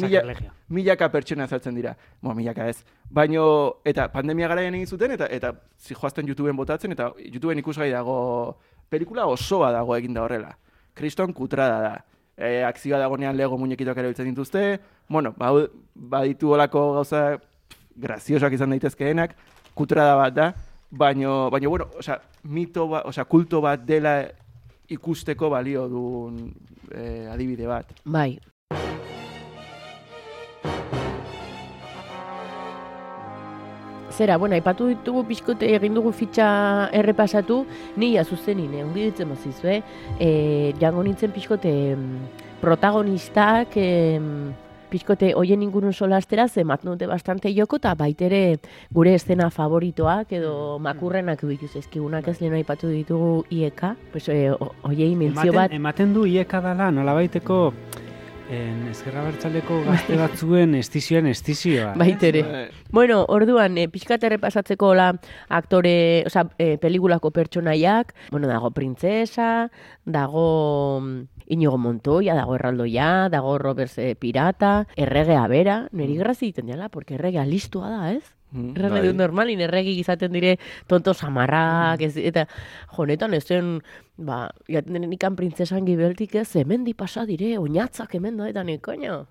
[0.00, 0.22] mila,
[0.68, 1.94] milaka pertsona azaltzen dira.
[2.22, 2.84] Bo, milaka ez.
[3.10, 3.46] Baino,
[3.84, 8.16] eta pandemia garaian egin zuten, eta eta zijoazten YouTubeen botatzen, eta YouTubeen ikusgai dago,
[8.90, 10.54] pelikula osoa dago eginda horrela.
[10.94, 11.94] Kriston kutrada da.
[12.34, 15.52] E, akzioa dagonean lego muñekitoak erabiltzen dituzte, bueno, ba,
[15.94, 17.38] baditu olako gauza
[17.94, 19.36] graziosak izan daitezkeenak,
[19.78, 20.48] kutrada bat da,
[20.90, 24.16] baino, baino bueno, osea, mito bat, osea, kulto bat dela
[24.90, 26.40] ikusteko balio duen
[26.90, 27.94] eh, adibide bat.
[28.04, 28.38] Bai.
[34.14, 37.64] Zera, bueno, aipatu ditugu pixkote egin dugu fitxa errepasatu,
[37.98, 39.80] ni azuzenin, eh, ongi ditzen mazizu, eh?
[40.22, 40.28] E,
[40.78, 41.72] jango nintzen pixkote
[42.60, 44.52] protagonistak, em,
[44.88, 48.60] pixkote hoien ingurun solastera, ze dute bastante joko, eta baitere
[48.92, 54.74] gure estena favoritoak edo makurrenak ditu zezkigunak ez lehen aipatu ditugu ieka, pues, e, ho-
[54.82, 57.72] hoiei mentzio bat, ematen du ieka dala, nolabaiteko
[58.50, 61.94] en, ezkerra bertzaleko gazte batzuen estizioen estizioa.
[61.96, 62.40] baitere.
[62.40, 65.08] Eh, Bueno, orduan, e, pixkat errepasatzeko la
[65.48, 69.70] aktore, oza, e, pelikulako pertsonaiak, bueno, dago printzesa,
[70.04, 76.66] dago mm, Inigo Montoya, dago Erraldoia, dago Roberts e, Pirata, erregea bera, niri grazi egiten
[76.66, 78.22] dela, porque erregea listua da, ez?
[78.54, 78.72] Mm.
[78.78, 79.02] Errege Bai.
[79.08, 80.56] dut normalin, erregi izaten dire
[80.90, 82.46] tonto samarrak, ez, eta
[82.96, 83.76] jonetan ez zen,
[84.16, 89.24] ba, jaten ikan printzesan gibeltik ez, hemendi pasa dire, oinatzak hemen da, eta ni, koño,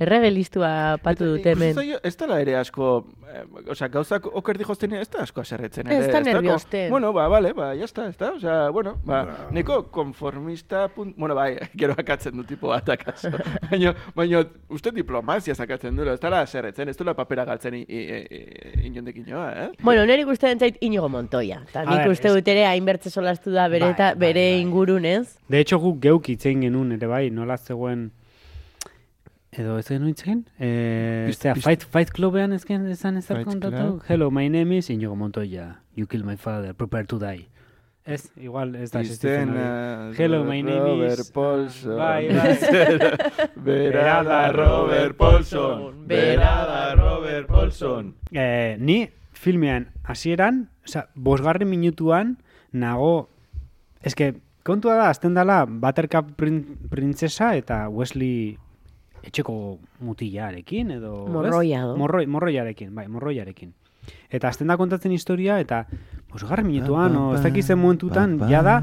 [0.00, 1.76] errege listua patu dute hemen.
[2.02, 5.86] Ez dela ere asko, eh, osea, gauzak okerdi jozten ez da asko aserretzen.
[5.86, 6.90] Ez ere, da nerviosten.
[6.90, 11.34] Bueno, ba, vale, ba, ya está, ez da, osea, bueno, ba, neko konformista, punt, bueno,
[11.34, 13.30] bai, gero akatzen du tipo bat akaso.
[13.70, 18.26] baina, baina, uste diplomazia sakatzen duela, ez dela aserretzen, ez dela papera galtzen i- i-
[18.38, 19.68] i- inondekin joa, eh?
[19.82, 21.62] Bueno, nire ikuste den zait Inigo Montoya.
[21.68, 24.60] Eta nik uste dut ere hainbertze solastu da bere, Bai, bai, bere bai.
[24.60, 25.38] ingurunez.
[25.48, 28.10] De hecho, guk geuk itzein genuen ere bai, nola zegoen
[29.58, 30.44] edo ez genuen itzein?
[30.58, 34.00] Eh, Pist- zera, pist- Fight, Fight Clubean ez gen esan ez kontatu?
[34.08, 35.80] Hello, my name is Inigo Montoya.
[35.96, 37.48] You killed my father, prepare to die.
[38.04, 39.60] Ez, igual, ez da existitzen hori.
[39.60, 41.96] Izena, Hello, my name Robert is- Paulson.
[41.96, 42.58] Bai, bai.
[43.64, 46.06] Bera da Robert Paulson.
[46.06, 48.14] Bera da Robert Paulson.
[48.32, 52.36] Eh, ni filmean hasieran, osea, bosgarren minutuan
[52.72, 53.30] nago,
[54.02, 58.58] eske, kontua da, azten dela Buttercup prin, printzesa eta Wesley
[59.26, 59.54] etxeko
[60.04, 61.24] mutilarekin edo...
[61.26, 61.32] ez?
[61.32, 61.96] Morroia do.
[62.00, 63.72] Morroi, morroiarekin, bai, morroiarekin.
[64.34, 65.84] Eta azten da kontatzen historia eta
[66.32, 68.80] bosgarren minutuan, o, ez dakizen momentutan, jada,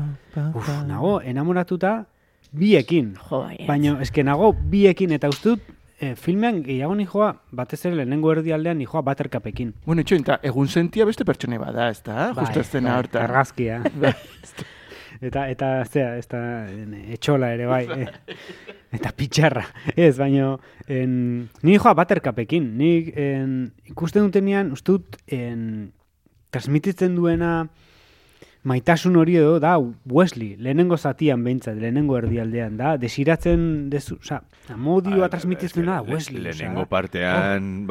[0.56, 2.06] uf, nago, enamoratuta
[2.52, 3.14] biekin.
[3.28, 3.68] Jo, bai, ez.
[3.68, 8.80] Baina, eske nago biekin eta uste dut, eh, filmean gehiago nijoa, batez ere lehenengo erdialdean
[8.82, 9.76] nijoa Buttercupekin.
[9.86, 12.32] Bueno, itxoin, eta egun sentia beste pertsone bada, ez da?
[12.34, 13.28] Bai, Justo estena bai, hortan.
[13.30, 13.82] Argazkia.
[15.22, 16.42] eta, eta, zera, ez da,
[17.14, 17.86] etxola ere, bai.
[17.88, 18.36] eh,
[18.92, 19.66] eta pitxarra.
[19.96, 22.72] Ez, baino, en, ni joa Buttercupekin.
[22.78, 25.94] Nik en, ikusten dutenean, uste dut, en,
[26.52, 27.70] transmititzen duena
[28.64, 29.72] maitasun hori edo da
[30.06, 36.44] Wesley, lehenengo zatian behintzat, lehenengo erdialdean, da, desiratzen dezu, oza, amodioa transmititzen da Wesley.
[36.44, 37.88] Lehenengo partean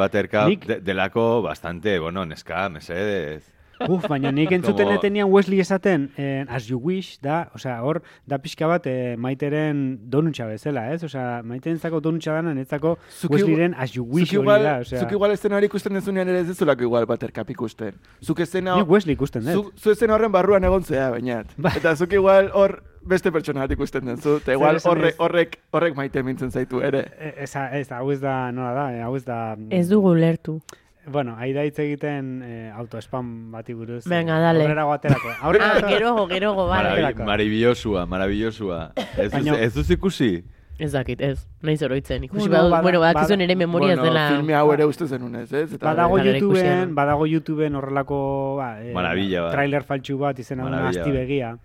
[0.52, 3.48] Nik- de- delako bastante, bueno, neska, mesedez.
[3.88, 8.02] Uf, baina nik entzuten Como- etenean Wesley esaten, eh, as you wish, da, osea, hor,
[8.26, 11.02] da pixka bat eh, maiteren donutxa bezala, ez?
[11.04, 12.98] Osea, maiteren zako donutxa dana, netzako
[13.30, 15.00] Wesleyren as you wish hori igual, da, osea.
[15.00, 17.94] zuk igual estena hori ikusten dezunean ere ez dezulako igual Buttercup ikusten.
[18.22, 18.76] Zuk estena...
[18.76, 19.52] Nik Wesley ikusten dut.
[19.54, 21.46] Zu, zu estena horren barruan egon zea, bainat.
[21.56, 21.72] Bai.
[21.80, 25.18] Eta zuk igual hor beste pertsona bat ikusten duzu, eta igual horrek, ez?
[25.24, 27.06] horrek, horrek maite mintzen zaitu ere.
[27.18, 29.56] E, Ez, ez, hau ez da, nola da, hau ez da...
[29.70, 30.58] Ez dugu lertu.
[31.06, 34.04] Bueno, da hitz egiten eh, autospam bati buruz.
[34.06, 34.62] Venga, dale.
[34.64, 35.28] Aurrera guaterako.
[35.42, 37.14] Aurrera Ah, gerogo, gerogo, bale.
[37.24, 38.92] Marabillosua, marabillosua.
[39.16, 40.44] Ez, Baina- ez duz ikusi?
[40.78, 41.46] Ez dakit, ez.
[41.62, 42.24] Naiz oroitzen.
[42.24, 44.28] Ikusi Bueno, badu, bada- bueno, badakizuen bada- ere memoria ez bueno, dela...
[44.30, 45.72] filme hau ere uste zenunez, ez?
[45.74, 46.94] Eta Badago Eta ikusia, YouTubeen, no?
[46.94, 49.52] badago YouTubeen horrelako ba, eh, Maravilla bat.
[49.52, 51.18] trailer faltsu bat izena duna Maravilla asti bat.
[51.20, 51.56] begia.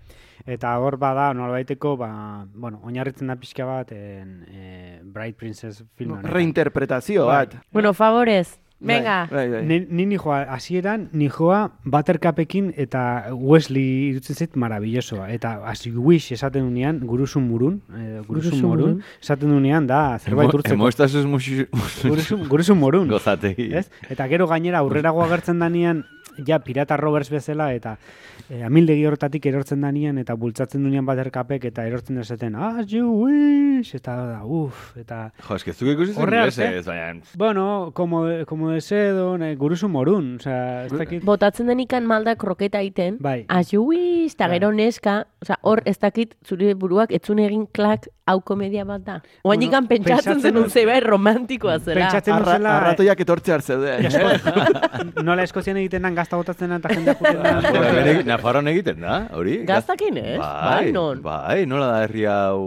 [0.45, 6.11] Eta hor bada, nolabaiteko, ba, bueno, oinarritzen da pixka bat en, eh, Bright Princess film
[6.13, 6.31] honetan.
[6.31, 7.55] reinterpretazio bat.
[7.71, 8.59] Bueno, favorez.
[8.79, 9.27] Bai, Venga.
[9.31, 9.61] Bai, bai.
[9.65, 15.29] Ni, ni nijoa, hasieran nijoa Buttercupekin eta Wesley irutzen zait marabillosoa.
[15.31, 19.21] Eta as you wish esaten unean, gurusun murun, eh, gurusun morun, murun.
[19.23, 20.75] esaten unean da zerbait urtzeko.
[20.75, 21.69] Emo estazuz musu...
[22.03, 23.07] Gurusun, gurusun morun.
[23.07, 23.71] Gozategi.
[23.73, 23.88] Ez?
[24.09, 26.03] Eta gero gainera aurrerago agertzen danean
[26.45, 27.95] ja pirata Roberts bezala eta
[28.49, 33.95] e, amildegi hortatik erortzen danien eta bultzatzen dunean baterkapek eta erortzen dezaten, as you wish,
[33.95, 35.31] eta da, uf, eta...
[35.47, 36.81] Jo, eske zuk ikusi zen arte.
[36.85, 37.21] baina...
[37.37, 41.23] Bueno, como, como deseo, ne, guruzu morun, osea, ez dakit...
[41.25, 43.45] Botatzen denikan malda kroketa egiten, Bai.
[43.47, 44.59] as you wish, eta Bai.
[44.59, 49.15] gero neska, osea, hor ez dakit zure buruak etzun egin klak hau komedia bat da.
[49.43, 52.07] Oain Bueno, ikan pentsatzen zenun dut- zebai romantikoa zela.
[52.07, 52.71] Pentsatzen duzela...
[52.79, 54.07] arratoiak etortze hartzeuden.
[54.09, 59.21] Esko, nola eskozian egiten dan gazta botatzen dan eta jendea juten bere- Nafarroan egiten da,
[59.38, 59.61] hori?
[59.69, 60.38] Gaztakin ez?
[60.41, 61.21] Bai, non?
[61.23, 62.61] Bai, nola da herri hau...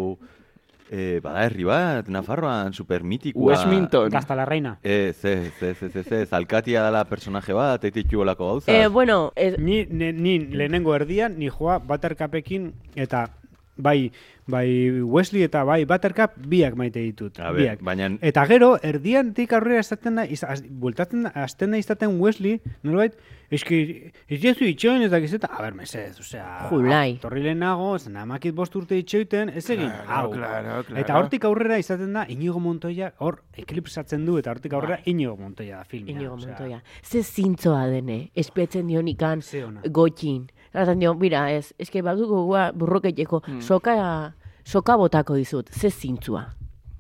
[0.89, 3.51] Eh, bada herri bat, Nafarroan, supermitikoa.
[3.51, 4.07] Westminton.
[4.09, 4.71] Gazta la reina.
[4.81, 8.73] Ez, ez, ez, ez, ez, ez, alkatia dela personaje bat, eititu olako gauza.
[8.73, 13.27] Eh, bueno, ez, Ni, ni, ni lehenengo erdian, ni joa Buttercupekin eta
[13.79, 14.11] bai,
[14.47, 17.39] bai Wesley eta bai Buttercup biak maite ditut.
[17.41, 17.81] A biak.
[17.83, 22.61] baina- Eta gero, erdiantik aurrera izaten da, iz, az, bultatzen da, azten da izaten Wesley,
[22.83, 23.15] nolabait,
[23.51, 24.65] eski, ez jezu
[25.11, 27.19] dakiz eta, a ber, mesez, osea, Julai.
[27.21, 30.31] torri lehenago, zen amakit bost urte itxoiten, ez egin, Claro, hau.
[30.33, 31.01] claro, claro.
[31.01, 35.79] Eta hortik aurrera izaten da, Inigo Montoya, hor, eklipsatzen du, eta hortik aurrera Inigo Montoya
[35.79, 36.15] da filmia.
[36.15, 36.49] Inigo osea.
[36.49, 36.83] Montoya.
[37.03, 39.41] Ze zintzoa dene, espetzen dionikan
[39.91, 40.51] gotxin.
[40.73, 44.33] Zaten dio, mira, ez, eske badugu gua burroketeko, soka,
[44.65, 46.45] soka botako dizut, ze zintzua.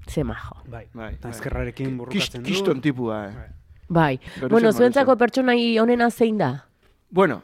[0.09, 0.57] Ze majo.
[0.67, 1.95] Bai, Bai, eta bai.
[1.97, 2.49] burrukatzen du.
[2.49, 3.27] kiston tipua.
[3.27, 3.51] Eh.
[3.89, 6.65] Bai, Beruzen bueno, zuentzako pertsonai onena zein da?
[7.11, 7.43] Bueno,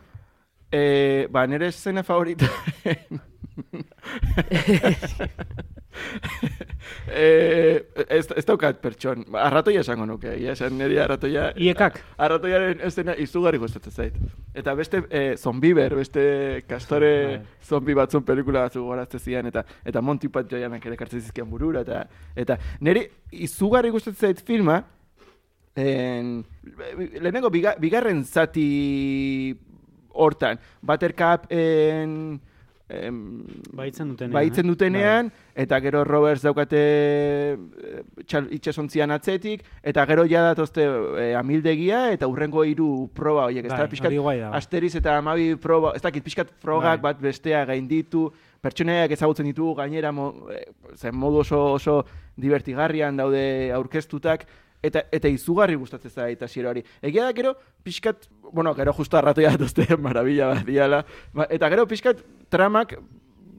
[0.73, 2.47] eh, ba, nire escena favorita...
[7.09, 9.25] eh, ez, ez daukat pertson.
[9.39, 10.33] Arratoia esango nuke.
[10.41, 11.51] Ia esan niri arratoia...
[11.57, 12.01] Iekak.
[12.27, 14.19] Arratoiaren escena izugarri gustatzen zait.
[14.55, 16.25] Eta beste eh, zombiber, beste
[16.69, 17.39] kastore Bai.
[17.63, 22.05] zombi batzun pelikula batzuk gorazte zian, eta eta Monty Pythonak ere kartzen zizkian burura, eta,
[22.37, 23.07] eta niri
[23.45, 24.81] izugarri gustatzen zait filma,
[25.75, 26.45] en,
[27.21, 29.55] lehenengo biga, bigarren zati
[30.15, 32.41] hortan, Buttercup en,
[32.89, 34.35] em, Baitzen dutenean.
[34.35, 34.69] baitzen eh?
[34.69, 42.11] dutenean, eta gero Roberts daukate eh, txal, itxasontzian atzetik, eta gero ja datozte eh, amildegia,
[42.13, 44.51] eta urrengo hiru proba horiek, ez da, Bai, pixkat, da.
[44.59, 47.13] asteriz eta amabi proba, ez dakit, pixkat frogak Bai.
[47.13, 48.29] bat bestea gainditu,
[48.65, 50.67] pertsonaiak ezagutzen ditugu gainera mo, eh,
[50.97, 52.03] zen modu oso, oso
[52.37, 54.47] divertigarrian daude aurkeztutak,
[54.85, 56.85] eta eta izugarri gustatzen zait hasiera hori.
[57.03, 61.87] Egia da gero pixkat, bueno, gero justo arratoia datozte maravilla bat diala, ba, eta gero
[61.87, 62.99] pixkat tramak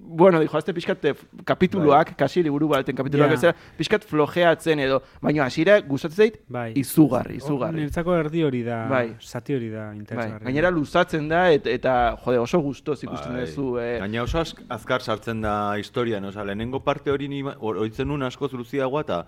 [0.08, 3.36] Bueno, dijo, azte pixkat eh, kapituluak, kasi liburu baten kapituluak Ja.
[3.36, 6.74] bezala, pixkat flojeatzen edo, baina hasiera gustatzen zait, Bai.
[6.78, 7.80] izugarri, izugarri.
[7.82, 9.16] Niretzako erdi hori da, Bai.
[9.20, 10.46] zati hori da Bai, interesgarri.
[10.46, 13.42] gainera luzatzen da, et, eta, jode, oso gustoz ikusten Bai.
[13.48, 13.80] duzu.
[13.82, 18.08] Eh, Gaina oso azk- azkar sartzen da historian, oza, lehenengo parte hori ni or- oitzen
[18.08, 19.26] nun askoz luziagoa eta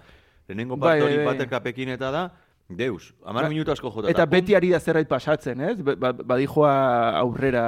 [0.47, 1.33] lehenengo Bai, parte hori bai, bai.
[1.35, 2.31] baterkapekin eta da,
[2.69, 4.09] deus, amar Ba- minutu asko jota.
[4.11, 5.81] Eta beti ari da zerbait pasatzen, ez?
[5.81, 7.63] Ba- ba- Badijoa aurrera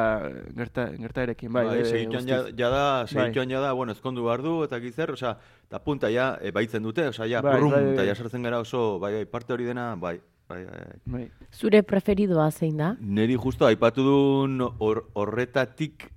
[0.56, 1.65] gerta, gertaerekin, bai.
[1.68, 3.08] Bai, eh, segituan ja, da, Bai.
[3.08, 5.38] segituan ja da, bueno, ezkondu behar du, eta gizer, osea,
[5.68, 7.94] eta punta ja, e, baitzen dute, osea, ja, Bai, brum, bai, bai.
[7.94, 11.00] eta ja sartzen gara oso, bai, bai, parte hori dena, bai, bai, bai, bai.
[11.06, 11.32] Bai.
[11.54, 12.96] Zure preferidoa zein da?
[13.00, 16.10] Neri justo aipatu duen hor- horretatik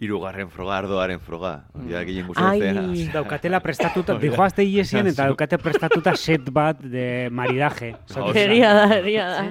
[0.00, 1.64] hirugarren froga, ardoaren froga.
[1.74, 3.08] Hori da gehien Ai.
[3.12, 7.94] Daukatela prestatuta, dijoazte hiesien eta daukate prestatuta set bat de maridaje.
[8.34, 9.42] Egia da, egia da.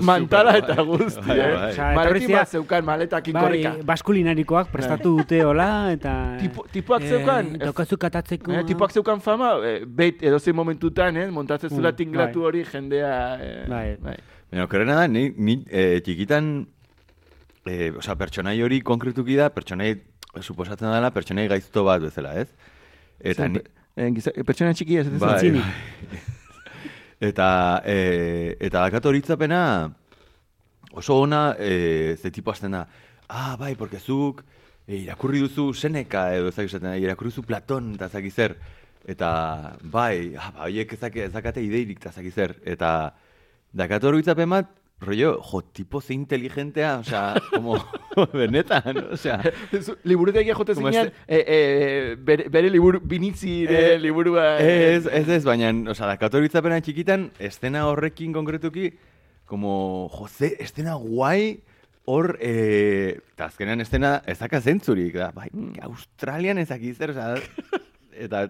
[0.00, 0.84] Super, eta bai.
[0.84, 1.54] guzti, Bai, eh?
[1.54, 1.94] bai.
[1.96, 3.72] Maletin zira- bat zeukan maletakin Bai, korrika.
[3.86, 6.12] baskulinarikoak prestatu dute hola eta...
[6.40, 8.52] Tipo- tipoak zeukan, ez- Daukazu katatzeko...
[8.52, 11.28] Eh, tipoak zeukan fama, eh, beit edozein momentutan, eh?
[11.30, 12.46] Montatzen zula Mm, tinglatu bai.
[12.48, 13.12] hori jendea...
[13.40, 13.96] Eh, Bai.
[14.02, 14.16] bai.
[14.50, 16.66] Baina, okerrena da, ni, ni eh, txikitan,
[17.68, 19.92] eh, osea, pertsonai hori konkretuki da, pertsonai,
[20.40, 22.48] suposatzen dela, pertsonai gaizto bat bezala, ez?
[23.20, 23.62] Eta Zer, ni,
[23.96, 26.22] eh, pertsona txiki ez, ez bai, bai.
[27.30, 27.48] eta,
[27.84, 29.62] eh, eta dakat horitzapena,
[30.96, 32.86] oso ona, eh, ze tipo hasten da,
[33.28, 34.44] ah, bai, porque zuk,
[34.86, 38.56] eh, irakurri duzu Seneca, edo ezak esaten da, irakurri duzu Platon, eta ezak zer,
[39.06, 43.14] eta, bai, ah, ba, horiek ezak, ezakate ideirik, eta ezak zer, eta,
[43.76, 47.76] dakat horitzapena bat, rollo, jo, tipo ze inteligentea, osea, como,
[48.32, 49.40] benetan, osea,
[49.72, 54.56] Zu- Liburutegia jote Como zinean, este- eh, eh, bere, bere liburu, binitzi Eh, liburua...
[54.60, 58.94] eh, Ez, ez, ez, baina, osea, dakat horitzapena txikitan, estena horrekin konkretuki,
[59.44, 61.60] como, jo, ze, estena guai,
[62.06, 65.50] hor, eh, eta azkenean estena ezaka zentzurik, da, bai,
[65.82, 67.36] Australian ezaki zer, osea,
[68.16, 68.46] eta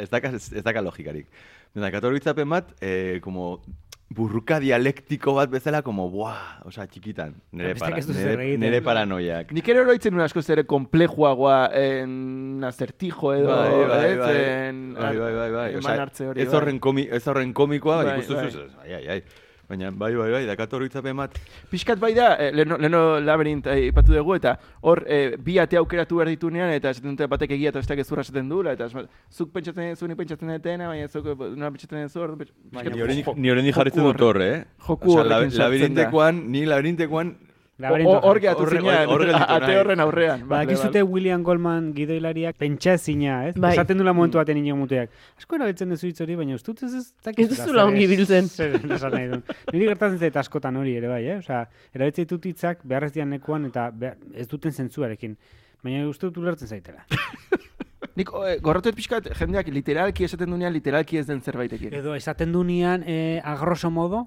[0.00, 1.26] ez daka, ez daka logikarik.
[1.74, 3.62] Dakat horitzapen bat, eh, como,
[4.08, 9.50] burruka dialektiko bat bezala, como, buah, osea, txikitan, nire, para, nire, nire paranoiak.
[9.52, 14.36] Nik ere oroitzen nuen asko zere komplejuagoa en acertijo edo, Bai, bai, ez, bai.
[14.68, 15.98] en- Bai, bai, bai, bai.
[15.98, 16.40] hartze hori.
[16.40, 16.56] ez bai.
[16.56, 18.50] horren, komi, ez horren komikoa, bai, Bai, ikustu bai.
[18.50, 19.22] zuz, ai, ai, ai.
[19.66, 21.32] Baina, bai, bai, bai, dakat horritzapen bat,
[21.70, 24.52] Piskat bai da, eh, leno, leno labirint eh, ipatu dugu, eta
[24.86, 28.22] hor eh, bi ate aukeratu behar ditunean, eta esaten dute batek egia eta besteak ezurra
[28.22, 32.92] esaten duela, eta zuk pentsatzen duzu, ni pentsatzen dutena, baina zuk eh, nola pentsatzen Baina,
[32.92, 34.64] pixkat ni hori ni hori jarritzen joku dut hor, eh?
[34.86, 35.40] joku da.
[35.64, 37.34] labirintekoan, ni labirintekoan,
[37.78, 40.40] Hor- Horre- zinean, ate horren aurrean.
[40.48, 41.12] Ba, Vale, akizute vale.
[41.12, 43.54] William Goldman gidoilariak pentsa ezina, ez?
[43.60, 43.74] Bai.
[43.74, 45.10] Esaten dula momentu baten inigo muteak.
[45.36, 47.44] Asko erabiltzen duzu hitz hori, baina ez dut ez ez dakit.
[47.44, 48.48] Ez duzula ongi biltzen.
[48.56, 49.42] Zer esan nahi duen.
[49.74, 51.36] Niri gertatzen zait askotan hori ere bai, eh?
[51.42, 53.90] Osea, erabiltzen ditut hitzak beharrez dian lekuan eta
[54.34, 55.36] ez duten zentzuarekin.
[55.84, 57.04] Baina uste dut ulertzen zaitela.
[58.16, 61.92] Nik eh, gorrotu pixkat jendeak literalki esaten dunean literalki ez den zerbaitekin.
[61.92, 64.24] Edo esaten du nian eh, agroso modo,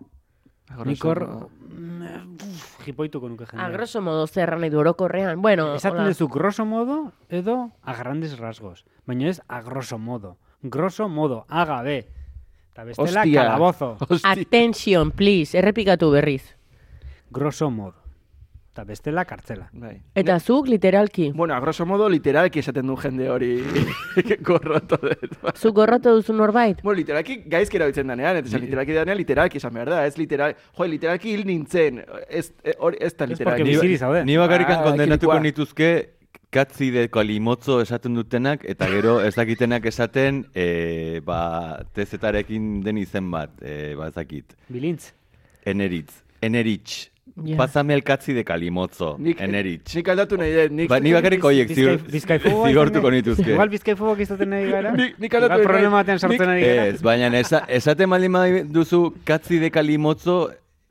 [0.85, 3.65] nik hor mm, uf, jipoituko nuke jendea.
[3.65, 5.41] A grosso modo zerra nahi du orokorrean.
[5.41, 6.07] Bueno, Esaten hola.
[6.09, 8.85] duzu grosso modo edo a grandes rasgos.
[9.05, 10.37] Baina ez a grosso modo.
[10.61, 11.97] Grosso modo, aga be.
[12.71, 13.43] Eta bestela Hostia.
[13.43, 13.97] calabozo.
[14.07, 14.31] Hostia.
[14.31, 16.55] Attention, please, errepikatu berriz.
[17.31, 17.95] Grosso modo.
[18.79, 19.65] Eta bestela kartzela.
[19.75, 19.97] Bai.
[20.15, 21.31] Eta zuk, literalki.
[21.35, 23.57] Bueno, a grosso modo, literalki esaten du jende hori
[24.47, 25.33] gorroto dut.
[25.57, 26.79] Zuk gorrotu duzu norbait?
[26.83, 30.55] Bueno, literalki gaizki erabiltzen danean, eta esan literalki danean literalki esan behar da, ez literal,
[30.77, 31.99] jo, literalki hil nintzen,
[32.29, 33.63] ez, eh, hori ez da Ez literalki.
[33.65, 34.23] porque bizirik zaude.
[34.25, 35.91] ni bakarrikan Ah, kondenatuko nituzke
[36.49, 43.29] katzi de kalimotzo esaten dutenak, eta gero ez dakitenak esaten, e, ba, tezetarekin den izen
[43.29, 44.55] bat, e, ba, ez dakit.
[44.69, 45.11] Bilintz.
[45.65, 47.09] Eneritz, eneritz.
[47.57, 49.95] Pásame el katzi de kalimotzo, Nik, eneritz.
[49.95, 50.89] nik aldatu nahi dut, nik...
[50.89, 53.51] Ba, ni bakarrik Bizkai- bizkaifogoa zigortuko nahi- nituzke.
[53.53, 54.91] Igual bizkaifobok izaten nahi gara.
[54.95, 56.85] Nik- nik aldatu Igual nahi- problema batean sartzen nik- ari gara.
[56.93, 60.49] Ez, baina esa, esaten baldin bai duzu katzi de kalimotzo,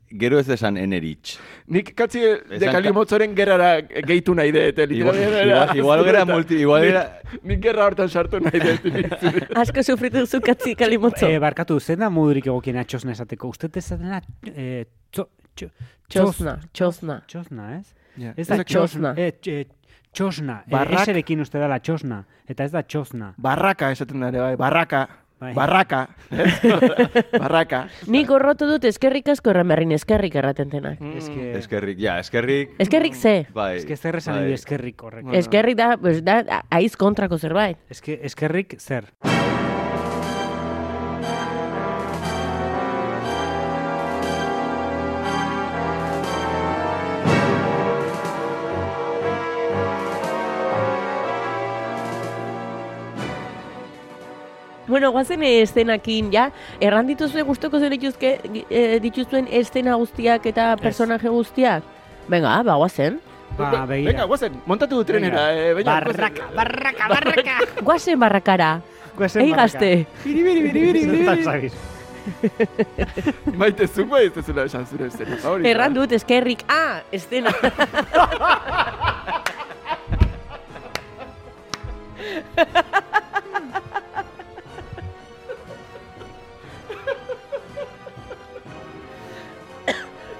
[0.09, 1.35] gero ez esan eneritz.
[1.67, 2.19] Nik katzi
[2.49, 4.79] de kalimotzoren gerrara gehitu nahi dut.
[4.79, 7.07] Igual- literalki igual- igual gera Nik- multi- igual gera-
[7.43, 8.87] Nik gerra hortan sartu nahi dut.
[9.61, 11.27] Asko sufritu duzu katzi kalimotzo.
[11.29, 13.49] Eh, barkatu, zen da modurik egokiena txosna esateko.
[13.53, 14.21] Uste esatena
[14.55, 15.27] eh, txo,
[15.59, 15.69] txo,
[16.09, 17.21] Txosna, txosna.
[17.27, 17.93] Txosna, ez?
[18.17, 18.33] Ja.
[18.37, 19.13] Ez da da txosna.
[19.13, 19.13] txosna.
[19.17, 19.67] Eh, tx-
[20.13, 20.63] txosna.
[20.65, 22.23] Eh, Barrak- eserekin uste dela txosna.
[22.47, 23.33] Eta ez da txosna.
[23.37, 25.07] Barraka esaten da ere, bai, barraka.
[25.39, 25.53] Bai.
[25.55, 26.01] Barraka.
[27.39, 27.85] barraka.
[28.11, 30.99] Nik gorrotu dut eskerrik asko erramerrin eskerrik erraten denak.
[30.99, 31.13] Mm.
[31.35, 32.73] Que, Eskerrik, ja, eskerrik.
[32.77, 33.47] Eskerrik ze.
[33.55, 33.85] Bai.
[33.85, 34.51] que zer esan bai.
[34.57, 35.23] eskerrik horrek.
[35.23, 35.37] Bueno.
[35.39, 37.77] Eskerrik da, pues, da, aiz kontrako zerbait.
[38.03, 39.13] Que eskerrik zer.
[54.89, 56.47] Bueno, guazen eszenakin, ja,
[56.81, 58.31] erran dituzue gustoko zen dituzke,
[58.69, 61.83] eh, dituzuen eszena guztiak eta personaje guztiak?
[62.27, 63.19] Venga, ba, guazen.
[63.57, 64.11] Ba, begira.
[64.11, 65.51] Venga, guazen, montatu du trenera.
[65.53, 67.57] Eh, venga, Barraka, barraka, barraka.
[67.85, 68.71] Guazen barrakara.
[69.17, 69.77] Guazen Ei barraka.
[69.79, 70.07] gazte.
[70.23, 71.45] Biri, biri, biri, biri, biri, Zertan biri.
[71.45, 71.73] zabiz.
[73.57, 75.69] Maite, zuk bai ez dezula esan zure estena favorita.
[75.69, 77.53] Erran dut eskerrik, ah, eszena.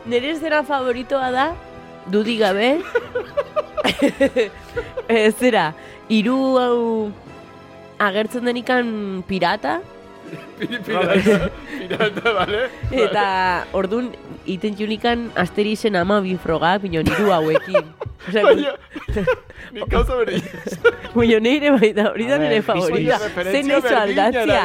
[0.09, 1.47] Nire zera favoritoa da,
[2.09, 2.69] dudik gabe,
[5.09, 5.73] Eh, zera,
[6.09, 6.79] hiru hau
[7.99, 8.89] agertzen denikan
[9.29, 9.79] pirata,
[10.59, 12.61] pirata, bale?
[12.91, 13.25] eta
[13.73, 14.11] ordun
[14.49, 17.85] iten junikan asterizen ama bi froga, pino niru hauekin.
[18.29, 18.71] Osea, Baina,
[19.73, 20.39] nik gauza bere.
[21.13, 23.17] Baina nire baita, hori da nire ver, favorita.
[23.45, 24.63] Zen berdina aldatzia.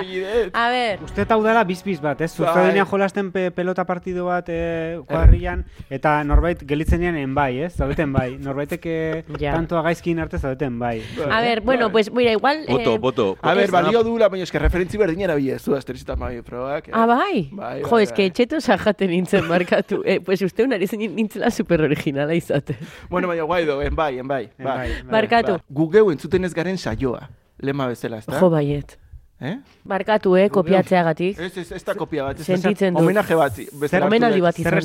[0.52, 2.32] A ber, Uste hau dela bizbiz bat, ez?
[2.34, 2.46] Bai.
[2.48, 7.72] Zuzkadenean jolasten pe, pelota partido bat eh, kuadrillan, eta norbait gelitzenean en bai, ez?
[7.78, 8.34] Zaudeten bai.
[8.42, 9.54] Norbaitek eh, Ja.
[9.54, 10.96] tantoa gaizkin arte zaudeten bai.
[11.30, 12.64] a ber, bueno, pues, mira, igual...
[12.68, 13.28] Boto, eh, boto.
[13.42, 16.88] A Ez- balio duela, baina eske referentzi berdin erabile zu asterizita mai probak.
[16.92, 17.50] Ah, bai?
[17.52, 18.30] Bai, jo, bai, eske bai.
[18.32, 20.00] etxeto jaten nintzen markatu.
[20.14, 22.76] Eh, pues uste unari zen nintzela super originala izaten.
[23.10, 24.44] Bueno, baina guai do, en bai, en bai.
[24.58, 24.74] En ba.
[24.76, 25.12] bai, bai.
[25.12, 25.56] Barkatu.
[25.68, 27.28] Gu geu entzuten ez garen saioa.
[27.62, 28.36] Lema bezala, ezta?
[28.40, 28.98] Jo, baiet.
[29.40, 29.56] Eh?
[29.84, 31.40] Barkatu, eh, kopiatzeagatik.
[31.40, 32.38] Ez, ez, ez da kopia bat.
[32.40, 33.02] ez, Sentitzen dut.
[33.02, 33.58] Homenaje bat.
[33.80, 34.80] bezala Omenaldi hartu bat izan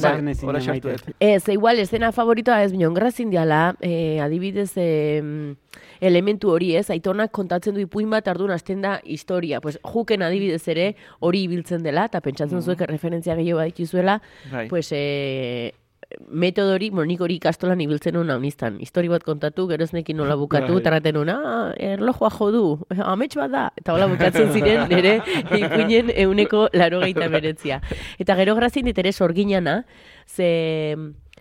[0.62, 0.96] Zer da.
[1.20, 5.22] Ez, igual, estena favoritoa ez bion grazin diala, eh, adibidez, eh,
[6.02, 9.62] elementu hori ez, aitonak kontatzen du ipuin bat ardun hasten da historia.
[9.62, 14.22] Pues, juken adibidez ere hori ibiltzen dela, eta pentsatzen zuek referentzia gehiago bat dituzuela,
[14.52, 14.68] Bai.
[14.70, 15.74] pues, eh,
[16.30, 18.80] metodo hori, bueno, nik hori ikastolan ibiltzen nuen haunistan.
[18.82, 20.82] Histori bat kontatu, gero ez nekin nola bukatu, Bai.
[20.82, 22.64] eta raten nuen, ah, erlojua jo du,
[23.14, 25.20] amets bat da, eta hola bukatzen ziren nire
[25.62, 27.82] ipuinen euneko laro beretzia.
[28.18, 29.84] Eta gero grazin dit ere sorginana,
[30.26, 30.96] ze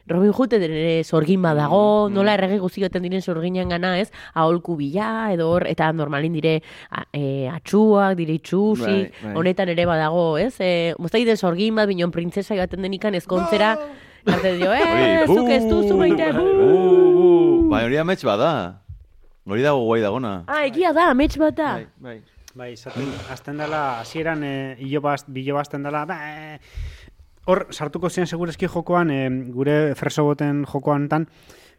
[0.09, 4.11] Robin Hood ere sorgin Mm, badago, nola errege guztioten diren sorginan gana, ez?
[4.35, 9.35] Aholku bila, edo hor, eta normalin dire a, e, atxuak, dire itxusi, Bai, bai.
[9.37, 10.55] honetan ere badago, ez?
[10.61, 13.77] E, Moztaide sorgin bat, binon printzesa gaten denikan ezkontzera,
[14.27, 16.33] arte dio, eh, zuk ez duzu maite!
[16.33, 18.83] Uh, Bai, hori amets bada.
[19.49, 20.43] Hori dago guai dagona.
[20.47, 21.73] Ah, egia da, amets bat da.
[21.79, 22.19] Bai, bai.
[22.59, 26.17] Bai, izaten, azten dela, hasieran e, bilo bazten dela, ba,
[27.49, 29.23] hor, sartuko ziren segurezki jokoan, e,
[29.55, 31.27] gure freso boten jokoan tan,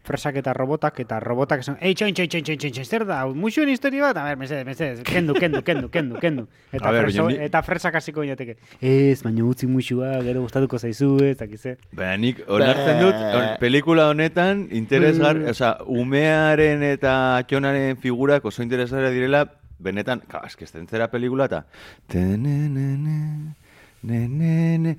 [0.10, 3.20] fresak eta robotak, eta robotak esan, ei, txoin, txoin, txoin, txoin, txoin, txoin, zer da,
[3.36, 6.46] muxuen historia bat, a ber, mesedez, mesedez, kendu, kendu, kendu, kendu, kendu.
[6.76, 11.12] Eta, ber, freso, ni- eta fresak hasiko inateke, ez, baina utzi muxua, gero gustatuko zaizu,
[11.28, 11.76] ez, dakize.
[11.92, 19.14] Baina nik onartzen dut, on- pelikula honetan interesgar, osea, umearen eta atxonaren figurak oso interesgarria
[19.14, 19.46] direla,
[19.80, 20.66] benetan, ka, eske
[21.12, 21.66] pelikula eta
[22.08, 23.56] tenenene,
[24.02, 24.98] nenene,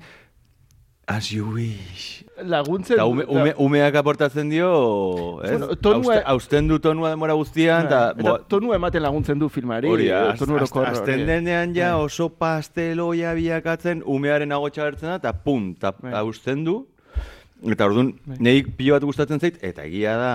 [1.07, 2.23] as you wish.
[2.41, 2.95] Laguntzen...
[2.95, 4.69] Eta ume, ume, umeak aportatzen dio,
[5.43, 5.51] ez?
[5.51, 8.13] Bueno, tonua- Auste- Austen du tonua demora guztian, eta...
[8.17, 9.89] Eta tonu ematen laguntzen du filmari.
[9.91, 10.31] Hori, eh,
[10.87, 16.13] azten denean ja oso pasteloia biakatzen umearen agotxa bertzen da, eta pum, eta Bai.
[16.21, 16.85] hausten du.
[17.61, 20.33] Eta orduan, neik pilo bat gustatzen zait, eta egia da,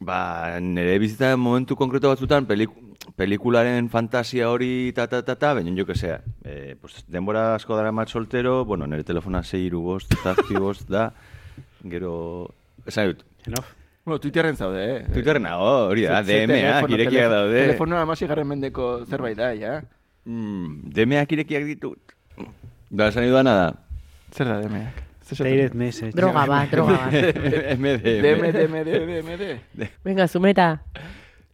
[0.00, 2.70] ba, nire bizitza momentu konkreto batzutan, pelik,
[3.16, 6.20] pelikularen fantasia hori, ta, ta, ta, ta, baina jo que sea.
[6.44, 10.88] Eh, pues, denbora asko dara mat soltero, bueno, nire telefona zei iru bost, zazpi bost
[10.88, 11.10] da,
[11.84, 12.50] gero,
[12.86, 13.72] esan dut, Enof.
[14.06, 14.98] Bueno, Twitterren zaude, eh?
[15.10, 17.62] Twitterren nago, hori da, DM-ak, irekiak daude.
[17.72, 19.80] Telefonoa amasi garren mendeko zerbait da, ja?
[20.26, 22.14] Mm, DM-ak irekiak ditut.
[22.90, 23.66] Da, esan dudana da.
[24.30, 25.05] Zer da DMak?
[25.34, 26.14] Direct message.
[26.14, 27.12] Droga bat, droga bat.
[27.78, 28.22] MD.
[28.22, 29.88] DM, DM, DM, DM.
[30.04, 30.80] Venga, zumeta.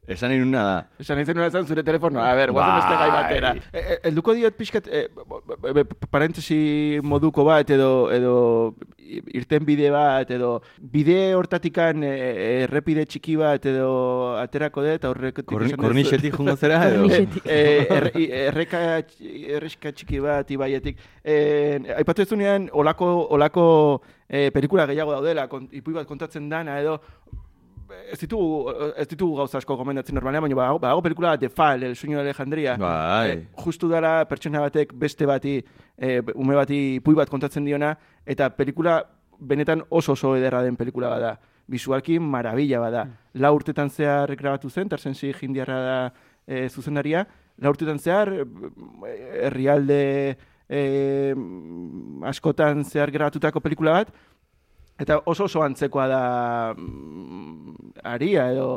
[0.09, 0.79] Esan nahi nuna da.
[0.99, 3.51] Esan nahi zenuna esan zure telefonoa, a ber, guazen beste gai batera.
[3.71, 8.33] E, e, elduko diot pixkat, e, b- b- parentesi moduko bat, edo, edo
[8.99, 10.57] irten bide bat, edo
[10.91, 12.11] bide hortatikan e,
[12.65, 13.93] errepide txiki bat, edo
[14.41, 15.39] aterako dut, aurrek...
[15.47, 17.07] Korni, kornixetik jungo zera, edo?
[17.47, 18.11] Eh, er,
[18.49, 18.83] erreka,
[19.55, 20.99] erreska txiki bat ibaietik.
[21.23, 22.33] Eh, aipatu ez
[22.73, 26.99] olako, olako eh, pelikula gehiago daudela, kon, ipui bat kontatzen dana, edo
[28.13, 31.97] ez ditugu, ez ditugu gauza asko gomendatzen normalean, baina badago, badago pelikula The Fall, El
[31.97, 32.77] sueño de Alejandría.
[32.77, 33.31] Bai.
[33.31, 35.63] Eh, justu dara pertsona batek beste bati,
[35.97, 39.03] eh, ume bati ipui bat kontatzen diona, eta pelikula
[39.39, 41.39] benetan oso oso ederra den pelikula bada.
[41.67, 43.07] Bisualki marabila bada.
[43.35, 45.99] La urtetan zehar grabatu zen, Tarsensi jindiarra da
[46.47, 47.27] eh, zuzendaria,
[47.59, 48.45] la urtetan zehar eh,
[49.47, 50.37] herrialde
[50.69, 51.35] eh,
[52.29, 54.13] askotan zehar grabatutako pelikula bat,
[55.01, 56.23] eta oso oso antzekoa da
[56.77, 58.69] mm, aria edo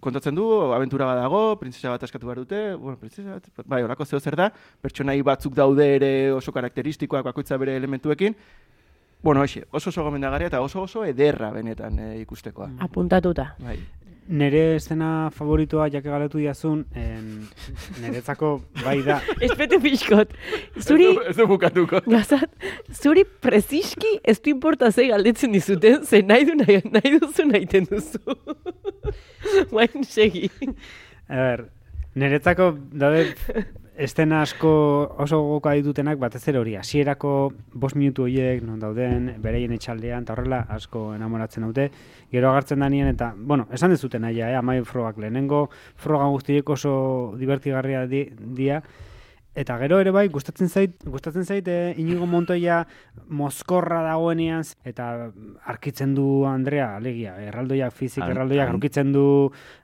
[0.00, 4.06] kontatzen du, abentura bat dago, printzesa bat askatu behar dute, bueno, printzesa bat, bai, horako
[4.06, 4.48] zeo zer da,
[4.82, 8.36] pertsonai batzuk daude ere oso karakteristikoak bakoitza bere elementuekin,
[9.22, 12.70] bueno, hoxe, oso oso gomendagarria eta oso oso ederra benetan eh, ikustekoa.
[12.86, 13.54] Apuntatuta.
[13.58, 13.78] Bai.
[14.28, 17.46] Nere estena favoritoa, jake galetu diazun, en,
[18.02, 18.50] niretzako
[18.82, 20.34] bai da, Espete pixkot.
[20.82, 22.02] Zuri, Ez du bukatuko.
[22.12, 22.52] gazat,
[22.92, 27.88] zuri preziski ez du importa ze galdetzen dizuten, ze nahi du nahi, nahi duzu nahiten
[27.88, 28.36] duzu.
[29.72, 30.50] Bain segi.
[31.28, 31.64] A ber,
[32.18, 33.30] niretzako daude
[33.98, 34.70] estena asko
[35.18, 37.32] oso gogoka ditutenak batez ere hori, hasierako
[37.82, 41.88] bost minutu horiek non dauden, bereien etxaldean, eta horrela asko enamoratzen dute,
[42.30, 45.66] gero agartzen danien, eta, bueno, esan dezuten aia, eh, amai frogak lehenengo,
[45.98, 46.94] froga guztiek oso
[47.40, 48.82] divertigarria di, dia,
[49.58, 52.84] Eta gero ere bai, gustatzen zait, gustatzen zait eh, Inigo Montoya
[53.34, 55.06] mozkorra dagoenean eta
[55.66, 59.24] arkitzen du Andrea, alegia, erraldoiak, fizik Han- erraldoiak han- aurkitzen du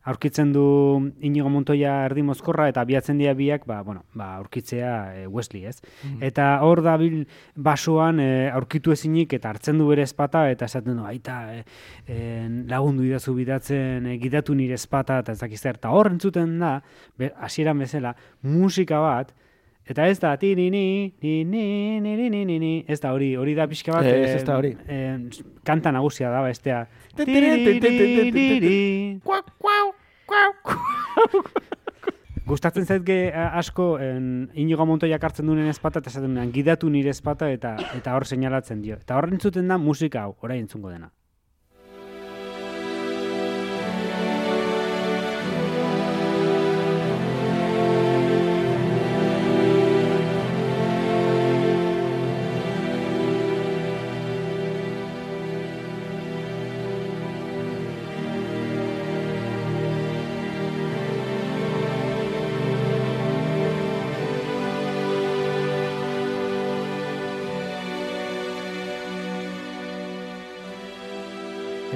[0.04, 5.26] aurkitzen du Inigo Montoya erdi mozkorra eta biatzen dira biak, ba, bueno, ba, aurkitzea eh,
[5.26, 5.80] Wesley, ez?
[6.20, 7.24] Eta hor dabil
[7.56, 11.64] basoan eh, aurkitu ezinik eta hartzen du bere espata eta esaten du, aita, eh,
[12.06, 15.80] eh, lagundu idazu bidatzen, eh, gidatu nire espata eta ez dakiz zer.
[15.82, 16.76] Eta hor entzuten da,
[17.42, 19.34] hasieran bezala, musika bat,
[19.86, 23.10] Eta ez da, ti ni ni, ni ni ni ni ni ni ni, ez da
[23.12, 24.70] hori, hori da pixka bat, Ez, ez da hori.
[24.88, 25.18] eh,
[25.62, 26.86] kanta nagusia da, bestea.
[29.24, 29.92] Kuau, kuau,
[30.26, 31.44] kuau.
[32.46, 37.10] Gustatzen zait ge asko en, Inigo Montoya hartzen duen espata eta esaten duenean gidatu nire
[37.10, 38.96] espata eta eta hor seinalatzen dio.
[39.00, 41.10] Eta hor entzuten da musika hau, orain entzungo dena.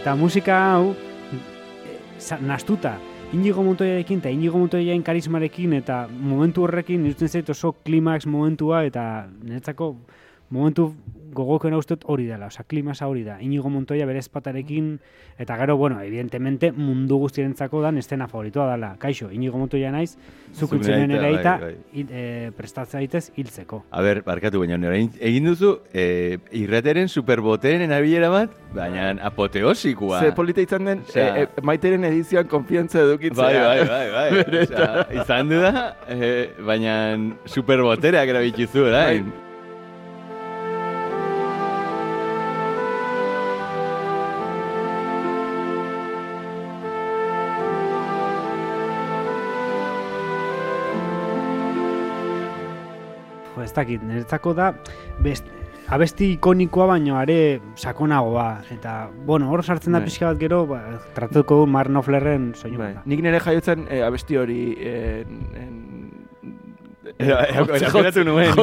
[0.08, 1.36] Eta musika hau, e,
[2.16, 2.94] sa- nastuta,
[3.36, 9.02] Inigo Montoyarekin eta Inigo Montoyaren karismarekin eta momentu horrekin irutzen zait oso klimax momentua eta
[9.42, 9.90] niretzako
[10.50, 10.92] momentu
[11.38, 13.38] gogokoena uste dut hori dela, osea, klimasa hori da.
[13.44, 14.98] Inigo Montoya bere espatarekin,
[15.38, 18.94] eta gero, bueno, evidentemente mundu guztirentzako dan estena favoritoa dela.
[18.98, 20.16] Kaixo, Inigo Montoya naiz,
[20.52, 21.74] zuk Zuk hiltzen nahi ere eta, bai,
[22.08, 23.84] eh, prestatzea daitez hiltzeko.
[23.90, 30.22] A ber, barkatu baina, orain egin duzu e, irrateren superboteren erabilera bat, baina apoteosikoa.
[30.24, 33.44] Ze polita izan den, e, e, maiteren edizioan konfiantza edukitzea.
[33.44, 34.62] Bai, bai, bai, bai.
[34.64, 36.32] Osea, izan du da, e,
[36.66, 36.96] baina
[37.46, 39.28] superbotereak erabitzu, orain.
[39.28, 39.47] Bai.
[53.78, 54.72] Dakit, niretzako da,
[55.24, 55.46] best,
[55.88, 58.48] abesti ikonikoa baino are sakonagoa.
[58.74, 60.08] Eta, bueno, hor sartzen da Bai.
[60.10, 60.82] pixka bat gero, ba,
[61.16, 62.92] tratatuko du Mark Knopflerren soinu Bai.
[62.98, 63.06] bat.
[63.08, 65.76] Nik nire jaiotzen eh, abesti hori en, en,
[67.18, 68.52] Erakuratu nuen.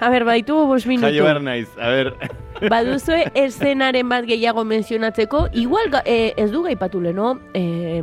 [0.00, 1.22] A ber, baitu bos Jaio minutu.
[1.24, 2.10] behar naiz, a ber.
[2.68, 8.02] Baduzue eszenaren bat gehiago mentzionatzeko, igual eh, ez du gaipatu leno, eh,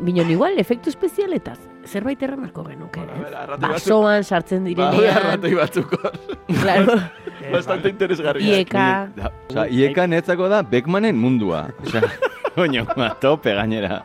[0.00, 1.58] binon igual, efektu espezialetaz.
[1.86, 3.60] Zerbait erranarko genuke, Bueno, a ez?
[3.60, 6.12] Basoan sartzen Bai, direnean, arratoi batzuk hor.
[6.60, 6.98] claro,
[7.52, 8.58] Bastante interesgarria.
[8.60, 11.66] ieka, Da, Osa, ieka netzako da Beckmanen mundua.
[11.82, 12.02] Osa,
[12.62, 14.02] oino, a tope gainera.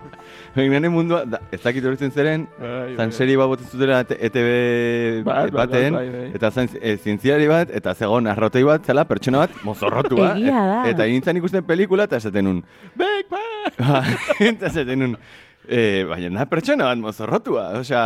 [0.56, 2.48] Beckmanen mundua, da, ez dakit horretzen zeren,
[2.98, 6.26] zan serie bat botzen zutela ET- ETV Bai, bai, baten, bai, bai.
[6.34, 10.32] eta zan e, zientziari bat, eta zegoen arrotei bat, zela pertsona bat, mozorrotua.
[10.36, 10.80] Egia da.
[10.90, 12.64] Eta nintzen ikusten pelikula, eta esaten nun,
[12.98, 13.46] Beckman!
[14.50, 15.18] eta esaten nun,
[15.68, 18.04] eh, baina da pertsona bat mozorrotua, osea,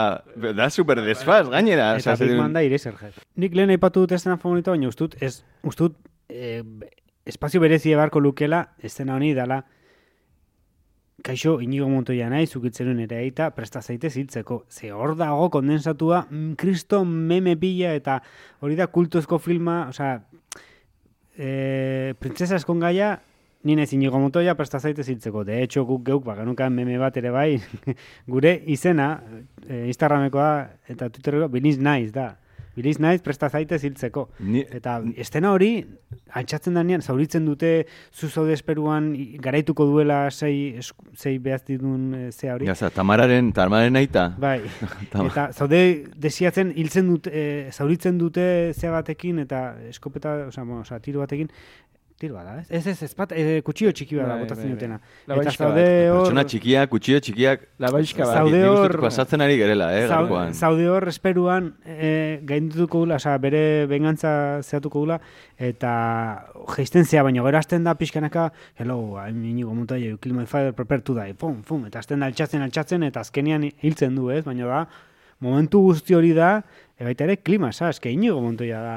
[0.57, 1.91] da super desfaz gainera.
[1.97, 3.11] Eta osea, nun, da Ireserje.
[3.41, 5.95] Nik lehen aipatu dut estena favorito, baina ustut, ez, ustut,
[6.29, 6.63] eh,
[7.25, 9.61] espazio berezi ebarko lukela, estena honi dala,
[11.21, 14.63] Kaixo, inigo montoia nahi, zukitzen nuen ere aita, presta zaitez hiltzeko.
[14.73, 18.21] Ze hor dago kondensatua, mm, kristo meme pila eta
[18.61, 20.23] hori da kultuzko filma, osea,
[21.37, 22.81] e, printzesa eskon
[23.63, 25.43] gaia, nine inigo montoia presta zaitez hiltzeko.
[25.43, 27.59] De hecho, guk geuk, ba, genukan meme bat ere bai,
[28.27, 29.21] gure izena,
[29.67, 32.37] e, Instagramekoa eta Twitterreko, biliz naiz da.
[32.73, 34.29] Biliz naiz presta zaitez hiltzeko.
[34.39, 35.83] Ni- Eta estena hori,
[36.31, 39.09] altxatzen danean, zauritzen dute zu zaude esperuan
[39.43, 40.79] garaituko duela sei,
[41.13, 42.65] sei behaztidun e, zea hori.
[42.71, 44.29] Ja, tamararen, tamararen aita.
[44.39, 44.61] Bai,
[45.27, 50.99] eta zaude desiatzen hiltzen dute, e, zauritzen dute zea batekin eta eskopeta, osea, bueno, osea,
[51.03, 51.51] tiro batekin,
[52.21, 52.67] tiro bada, ez?
[52.69, 54.77] Ez, ez, ez bat, e, kutxio txiki bada Bai, botatzen bai, bai.
[54.77, 54.99] dutena.
[55.27, 56.19] La Eta zaude hor...
[56.21, 58.37] Pertsona txikiak, kutxio txikiak, Labaixka bat.
[58.37, 60.53] Zaude nik uste dut hor- pasatzen ari gerela, eh, Zau- gaurkoan.
[60.53, 62.11] Zaude hor esperuan e,
[62.47, 65.17] gaindituko dula, osea, bere bengantza zehatuko dula,
[65.57, 65.91] eta
[66.75, 70.73] geisten zea, baina gero hasten da pixkanaka, hello, I'm Inigo Montoya, you kill my father,
[70.77, 74.43] prepare to die, pum, pum, eta hasten da altxatzen, altxatzen, eta azkenean hiltzen du, ez,
[74.45, 74.85] baina da,
[75.41, 76.59] momentu guzti hori da,
[77.03, 78.95] baita ere klimasa, eske Inigo Montoya da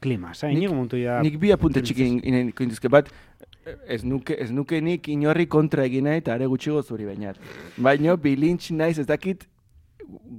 [0.00, 1.22] klimasa, Nik- Inigo Montoya da...
[1.26, 2.06] Nik bi apunte txiki
[2.64, 3.08] indizke bat,
[3.86, 7.36] ez nuke, ez nuke nik inorri kontra egin nahi eta are gutxigo zuri bainat.
[7.76, 9.46] Baina bilintx naiz ez dakit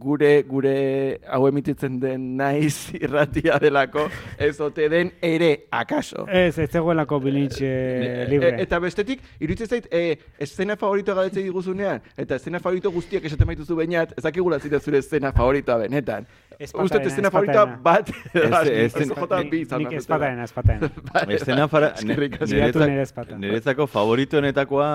[0.01, 4.07] gure gure hau emititzen den naiz irratia delako
[4.37, 6.25] ez ote den ere akaso.
[6.29, 8.53] Ez, ez zegoelako bilintx e, libre.
[8.57, 13.47] E, eta bestetik, iruditzen zait, e, eszena favorito galdetzen diguzunean, eta eszena favorito guztiak esaten
[13.49, 16.27] maituzu bainat, ez dakigula zita zure eszena favoritoa benetan.
[16.61, 20.89] Uste eszena favoritoa bat, Ez- ez jota bi izan Nik behar espatarena, espatarena.
[21.13, 23.37] Bai, fara, niretzak- nire ezpata.
[23.37, 24.89] niretzako favoritoenetakoa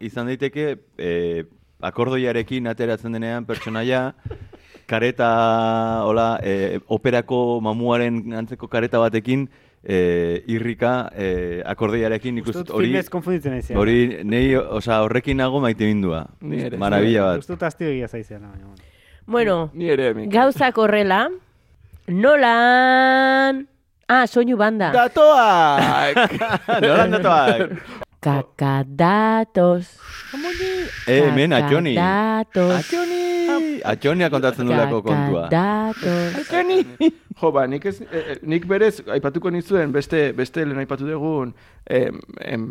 [0.00, 1.44] izan daiteke eh,
[1.82, 4.12] akordoiarekin ateratzen denean pertsonaia
[4.86, 5.28] kareta,
[6.04, 9.46] hola, eh, operako mamuaren antzeko kareta batekin
[9.82, 13.78] eh, irrika eh, akordoiarekin nik uste Ustut dut hori filmez konfunditzen naizea.
[13.78, 16.26] hori nei, osea, horrekin nago maite bindua.
[16.78, 17.38] Marabila bat.
[17.44, 18.66] Ustut asti egia zaizena, baina.
[18.66, 18.90] bueno.
[19.24, 21.28] Bueno, Ni ere, gauzak horrela,
[22.08, 23.68] nolan...
[24.08, 24.90] Ah, soinu banda.
[24.92, 26.34] Datoak!
[26.82, 27.70] Nolan datoak?
[28.20, 29.86] Kakadatos.
[29.86, 30.21] Eh,
[31.06, 31.94] hemen atxoni.
[31.96, 32.78] Kakadatos.
[32.78, 33.80] Atxoni!
[33.84, 35.48] Atxonia kontatzen dulako kontua.
[35.52, 36.48] Kakadatos.
[37.40, 41.52] jo, ba, nik, ez, eh, eh, nik berez, aipatuko nizuen, beste, beste lehen aipatu dugun,
[41.90, 42.66] em, em,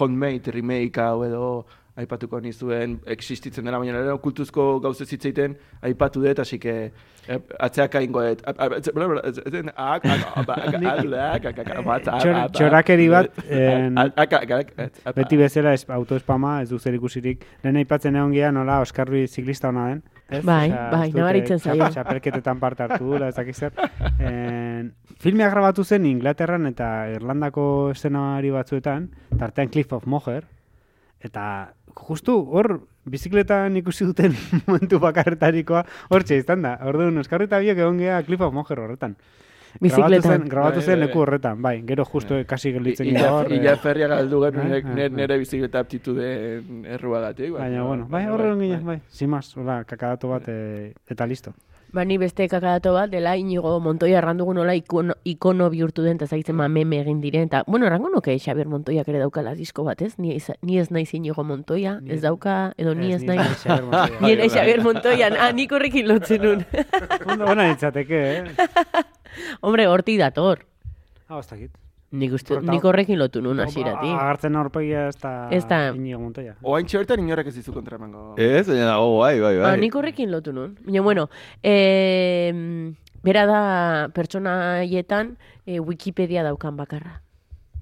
[0.00, 1.66] homemade remake hau edo
[1.96, 6.74] aipatuko nizuen existitzen dela, baina ere kultuzko gauze zitzeiten aipatu dut, hasi que
[7.28, 7.38] eh,
[8.28, 8.44] dut.
[12.22, 13.34] Txor- txorakeri bat,
[15.16, 17.44] Beti bezala ez, autoespama, ez du zer ikusirik.
[17.64, 20.02] Lehen aipatzen egon gea nola Oskar Ruiz ziklista hona den.
[20.46, 21.88] Bai, bai, nabaritzen zaio.
[21.90, 23.72] Txapelketetan parte hartu dula, ez dakit zer.
[25.20, 30.46] Filmea grabatu zen Inglaterran eta Irlandako eszenari batzuetan, tartean Cliff of Moher,
[31.20, 31.74] eta
[32.08, 32.80] justu hor
[33.10, 34.34] bizikletan ikusi duten
[34.66, 36.76] momentu bakarretarikoa hortxe izan da.
[36.86, 39.16] Orduan, Oskar eta biok egon gea Cliff of Moher horretan.
[39.78, 40.48] Bizikletan.
[40.50, 41.22] grabatu Bai, zen bai, leku bai.
[41.22, 41.74] horretan, bai.
[41.86, 43.52] Gero justu kasi gelditzen gira hor.
[43.52, 45.08] ila eh, ferria galdu gen Ah, nire, ah.
[45.08, 47.52] nire bizikleta aptitudeen erruagatik.
[47.54, 49.00] Baina, bueno, bai, horre ginen, bai.
[49.08, 51.54] Simaz, hola, kakadato bat, eh, eta listo.
[51.92, 56.26] Ba, ni beste kakadato bat, dela inigo Montoya errandugu nola ikono, ikono bihurtu den, eta
[56.30, 60.00] zagitzen ma meme egin diren, eta, bueno, errango nuke Xabier Montoyak ere daukala disko bat,
[60.06, 60.12] ez?
[60.22, 63.66] Ni, ez- ni ez naiz inigo Montoya, ez ez- dauka, edo ni ez naiz.
[63.66, 64.20] Montoya.
[64.20, 66.64] Ni ere Xabier Montoya, ah, nik horrekin lotzen nun.
[67.26, 68.44] Ondo, Ona ditzateke, eh?
[69.66, 70.62] Hombre, horti dator.
[71.26, 71.74] Hau, ez dakit.
[72.12, 74.10] Nik, uste, Prota- nik horrekin lotu nun Ba, hasiratik.
[74.10, 75.32] Agartzen aurpegia ez da...
[75.54, 76.56] Ez da- Inigo Montoya.
[76.62, 78.34] Oain txertan inorek ez dizu kontra emango.
[78.36, 79.68] Ez, baina, oh, bai, bai, bai.
[79.70, 80.72] Ah, nik horrekin lotu nun.
[80.84, 81.28] Baina, bueno,
[81.62, 82.50] eh,
[83.22, 83.60] bera da
[84.16, 85.36] pertsonaietan
[85.66, 87.20] eh, Wikipedia daukan bakarra.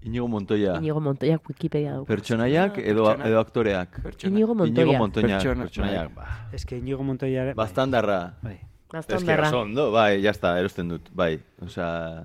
[0.04, 0.76] Inigo Montoya.
[0.78, 2.06] Inigo Montoyak Wikipedia dauka.
[2.12, 3.28] Pertsonaiak edo, Pertsona.
[3.28, 4.02] edo aktoreak.
[4.02, 4.30] Pertsona.
[4.36, 4.84] Inigo Montoya.
[4.86, 5.26] Inigo Montoya.
[5.38, 6.26] Pertsona, Pertsonaiak, ba.
[6.52, 7.54] Ez que Inigo Montoya ere...
[7.54, 8.34] Bastandarra.
[8.42, 8.60] Bai.
[8.92, 9.48] Baston Ez que berra.
[9.48, 11.40] oso ondo, bai, jazta, erosten dut, bai.
[11.60, 12.24] Osea,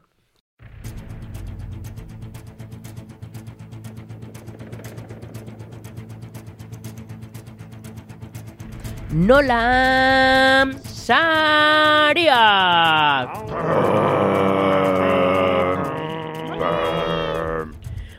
[9.14, 12.34] Nola Sariak!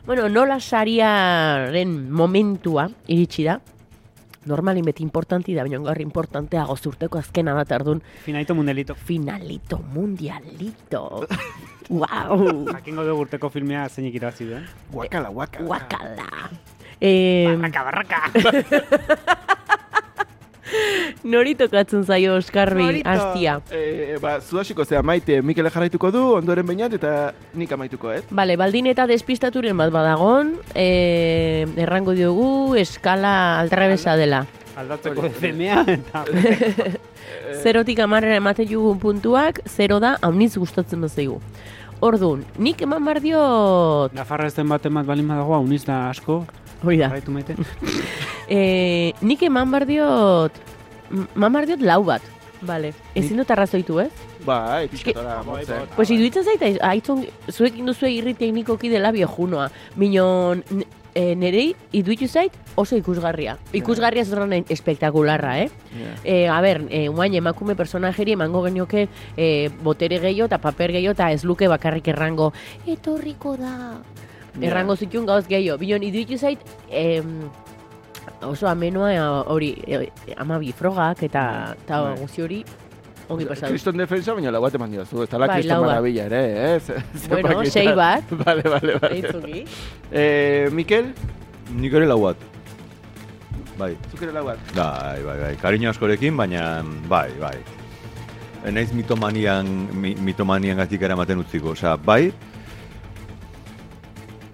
[0.05, 3.59] Bueno, nola sariaren momentua iritsi da.
[4.45, 8.95] Normalin beti importanti da, baina gaur importantea gozurteko azkena da tardun Finaito mundelito.
[8.95, 11.25] finalito mundialito.
[11.89, 12.65] Wow!
[12.77, 14.63] Jakingo dugu urteko filmea zeinik irabazi duen.
[14.93, 15.65] Guakala, guakala.
[15.65, 16.29] Guakala.
[17.01, 18.19] Eh, Barraka, barraka!
[21.23, 23.59] nori tokatzen zaio Oskarbi hastia.
[23.71, 27.15] Eh, ba, zu hasiko zea maite Mikele jarraituko du, ondoren bainat eta
[27.53, 28.23] nik amaituko, ez?
[28.31, 34.45] Bale, baldin eta despistaturen bat badagon, eh, errango diogu eskala aldrebesa dela.
[34.75, 35.29] Aldatzeko.
[35.39, 36.25] FMA eta...
[37.63, 41.39] Zerotik amarrera ematen jugun puntuak, zero da, hauniz gustatzen bazaigu.
[42.03, 44.13] Orduan, nik eman bar diot...
[44.13, 46.43] Nafarra ezten bat emat balin badagoa, uniz da asko.
[46.83, 47.09] Hoi da.
[47.09, 47.57] Jarraitu maite.
[48.45, 50.53] Eh, nik eman bar diot...
[51.09, 52.21] Eman bar diot lau bat.
[52.65, 54.11] Bale, ezin dut arrazoitu, ez?
[54.45, 55.87] Bai, pixkatora motzen.
[55.95, 59.71] Pues iruditzen zaita, aitzon, zuekin duzue irri teknikoki dela biojunoa.
[59.97, 60.61] Minon,
[61.15, 63.55] e, nerei, iduitu zait, oso ikusgarria.
[63.73, 65.69] Ikusgarria ez horren espektakularra, eh?
[65.95, 66.19] Yeah.
[66.23, 71.15] E, a ber, e, guain emakume personajeri emango genioke e, botere gehiago eta paper gehiago
[71.15, 72.51] eta ez luke bakarrik errango
[72.85, 73.75] etorriko da.
[74.59, 74.69] Ja.
[74.69, 75.77] Errango zituen gauz gehiago.
[75.81, 77.49] Bion, iduitu zait, em,
[78.47, 82.15] oso amenoa hori e, ama bifrogak eta, eta Bai.
[82.21, 82.59] guzti hori
[83.29, 83.71] ongi pasatu.
[83.73, 85.23] Kriston defensa, baina lau bat eman diozu.
[85.23, 85.85] Ez tala Bai, Kriston.
[85.85, 86.41] Maravilla ere,
[86.75, 86.79] eh?
[86.79, 86.99] Ze-
[87.29, 88.23] Bueno, sei bat.
[88.45, 89.15] Vale, vale, vale.
[89.17, 89.65] Eitzuki.
[90.11, 91.13] Eh, Mikel,
[91.75, 92.37] nik ere lau bat.
[93.77, 94.59] Bai, zuk ere lau bat.
[94.75, 95.55] bai, bai, bai.
[95.59, 97.57] Kariño askorekin, baina, bai, bai.
[98.71, 101.73] Naiz mitomanian, mi, mitomanian gatik eramaten utziko.
[101.75, 102.31] Osea, bai,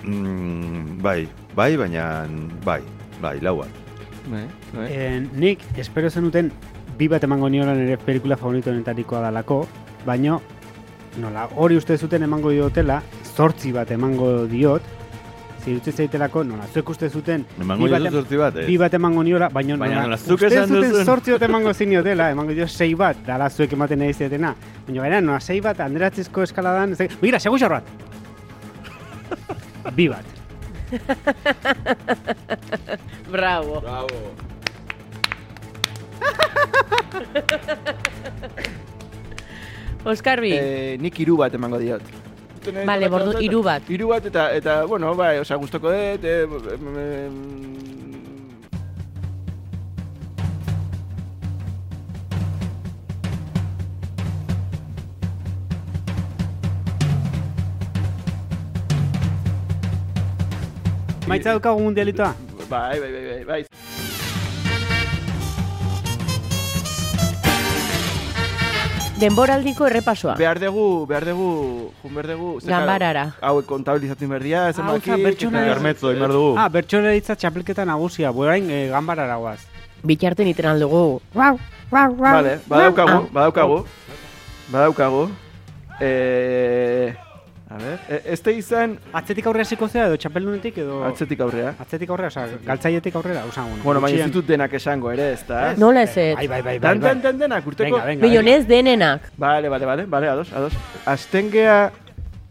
[0.04, 2.28] mm, bai, bai, baina,
[2.66, 2.82] bai,
[3.22, 3.70] bai, lau bat.
[4.30, 4.88] Bai, bai.
[4.92, 6.52] Eh, nik, espero zenuten,
[6.98, 9.64] bi bat emango niola nire pelikula favoritoenetarikoa dalako,
[10.06, 10.42] baino,
[11.22, 13.02] nola, hori uste zuten emango diotela,
[13.36, 14.84] zortzi bat emango diot,
[15.62, 18.68] zirutzen zaitelako, nola, zuek uste zuten, Emango bi bat zortzi bat, eh?
[18.70, 22.56] bi bat emango niola, baino Baina nola, nola, uste zuten zortzi bat emango ziniotela, emango
[22.58, 24.56] dio sei bat, dala zuek ematen nahi zietena,
[24.88, 27.86] baina gara, nola, sei bat, anderatzezko eskaladan, ez, mira, segu bat!
[29.96, 30.26] bi bat.
[33.32, 33.80] Bravo.
[33.80, 34.36] Bravo.
[40.06, 42.02] Oskarbi, Eh, nik hiru bat emango diot.
[42.86, 43.82] Bale, bordu, hiru bat.
[43.90, 46.46] Hiru bat eta, eta bueno, bai, osea, gustoko dut, eh,
[61.32, 62.36] em, em, Maitza daukagu mundialitoa?
[62.70, 63.62] Bai, bai, bai, bai, bai.
[69.20, 70.36] denboraldiko errepasoa.
[70.36, 72.54] Behar dugu, behar dugu, jun behar dugu...
[72.66, 73.26] Ganbarara.
[73.42, 75.12] Hauek kontabilizatu berdia, Ah, zenbaki...
[75.12, 76.56] oza, pertsona- Garmetzo, imar dugu.
[76.58, 79.60] Ah, bertxoleritza txapelketa nagusia, burain e, ganbarara guaz.
[80.04, 81.22] Bitarten iten aldugu.
[81.36, 83.86] Vale, badaukagu, badaukagu.
[84.72, 85.30] Badaukagu.
[86.02, 87.14] Eh,
[87.72, 90.98] a ver, e, ez da izan Atzetik aurrera ziko zea edo txapeldunetik edo...
[91.08, 91.74] atzetik aurrea.
[91.80, 93.84] Atzetik aurrera, oza, galtzaietik aurrera, usan, bueno.
[93.86, 95.62] Bueno, baina ez ditut denak esango ere, ez da?
[95.80, 96.36] Nola ez ez?
[96.36, 97.10] Bai, bai, bai, bai, Dan, bai.
[97.10, 97.96] dan, dan, denak, urteko...
[97.96, 99.32] Venga, venga, Millonez denenak.
[99.38, 100.74] Vale, vale, vale, vale, ados, ados.
[101.06, 101.92] Azten gea,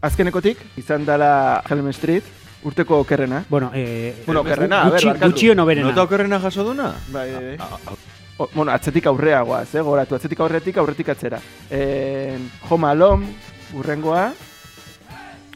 [0.01, 2.23] azkenekotik, izan dela Helm Street,
[2.63, 3.43] urteko okerrena.
[3.49, 5.31] Bueno, eh, Bueno, okerrena, a ver, gutxi, barkatu.
[5.31, 5.87] gutxio noberena.
[5.89, 6.93] Nota okerrena jaso duna?
[7.13, 7.97] Bai, bai, bai.
[8.37, 11.39] O, bueno, atzetik aurrea guaz, eh, goratu, atzetik aurretik, aurretik atzera.
[11.69, 12.37] Eh,
[12.69, 13.27] Home Alone,
[13.77, 14.31] urrengoa,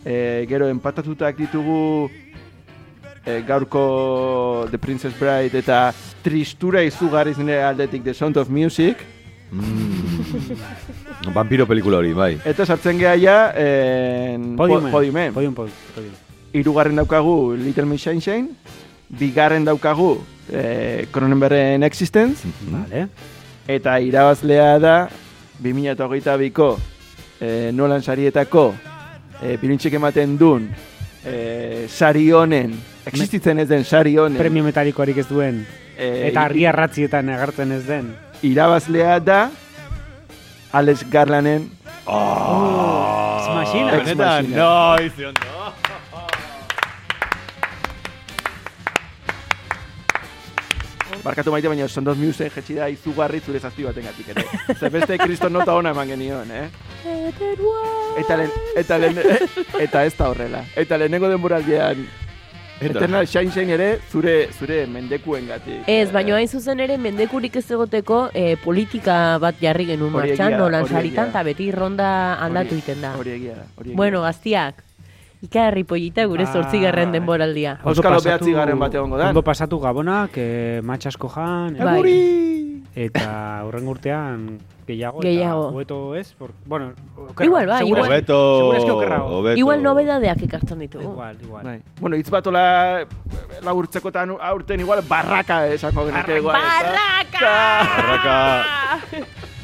[0.06, 2.10] eh, gero empatatutak ditugu
[3.26, 5.91] eh, gaurko The Princess Bride eta
[6.24, 8.97] tristura izugarriz nire aldetik The Sound of Music.
[9.51, 10.53] Mm.
[11.36, 12.38] Vampiro pelikula hori, bai.
[12.45, 14.91] Eta sartzen geha ja, en, Podiumen.
[14.91, 15.34] po- podiumen.
[15.34, 16.14] Podium, podium, podium.
[16.53, 18.49] Hirugarren daukagu Little Miss Sunshine,
[19.10, 23.08] bigarren daukagu eh, Cronenbergen Existence, Vale.
[23.68, 24.95] eta irabazlea da
[25.64, 26.70] 2022ko
[27.41, 28.74] eh, Nolan sarietako
[29.42, 30.70] eh, bilintxik ematen duen
[31.26, 32.76] eh, sari honen,
[33.06, 35.66] existitzen ez den sari honen, Premio metalikoarik ez duen,
[35.98, 38.14] eh, eta argia ratzietan agertzen ez den.
[38.44, 39.50] irabazlea da
[40.72, 41.72] Alex Garlanen
[42.08, 43.16] Oh.
[43.66, 45.74] Ex Benetan, no, izion, no.
[51.26, 54.44] Barkatu maite, baina Sound of Music jetxi da izugarri zure zazpi baten gatik ere.
[54.76, 56.68] Zer beste kriston nota ona eman genion, eh?
[58.18, 59.18] Eta, lehen, eta, lehen,
[59.86, 60.64] eta ez da horrela.
[60.76, 62.06] Eta lehenengo denboraldian
[62.76, 65.86] Eta- Eternal Shine Shine ere zure zure mendekuen gatik.
[65.88, 70.88] Ez, baina hain zuzen ere mendekurik ez egoteko eh, politika bat jarri genuen martxan, nolan
[70.88, 72.10] saritan, eta beti ronda
[72.43, 73.14] aldatu iten da.
[73.20, 73.66] Hori egia da.
[73.95, 74.84] Bueno, gaztiak,
[75.47, 77.78] ikarri pollita gure Ba, zortzigarren denboraldia.
[77.84, 79.30] Ondo Euskalo pasatu- behatzigarren bat egongo da.
[79.30, 82.84] Ondo pasatu gabonak, eh, matxasko jan, Bai.
[82.95, 84.49] Eta horren urtean
[84.88, 85.20] gehiago.
[85.22, 85.68] Gehiago.
[85.70, 87.46] Hobeto ez, por, bueno, okerra.
[87.46, 88.12] Igual, Segura- igual.
[88.12, 88.68] Hobeto,
[89.40, 89.58] hobeto.
[89.58, 90.38] Igual nobedadeak
[90.80, 91.04] ditugu.
[91.04, 91.64] Igual, igual.
[91.64, 91.82] Bai.
[92.00, 93.08] Bueno, hitz batola
[93.62, 96.56] laburtzekotan aurten igual barraka esango genuke igual.
[96.62, 97.86] Barraka!
[97.98, 99.00] Barraka.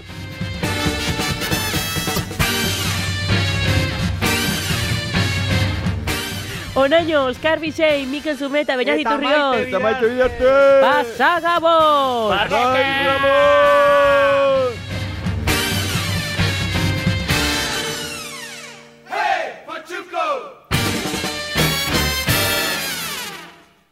[6.73, 10.45] Onaino, Oskar Bisei, Mikel Zumeta, Beñat Eta Iturrioz, Maite Eta bidarte!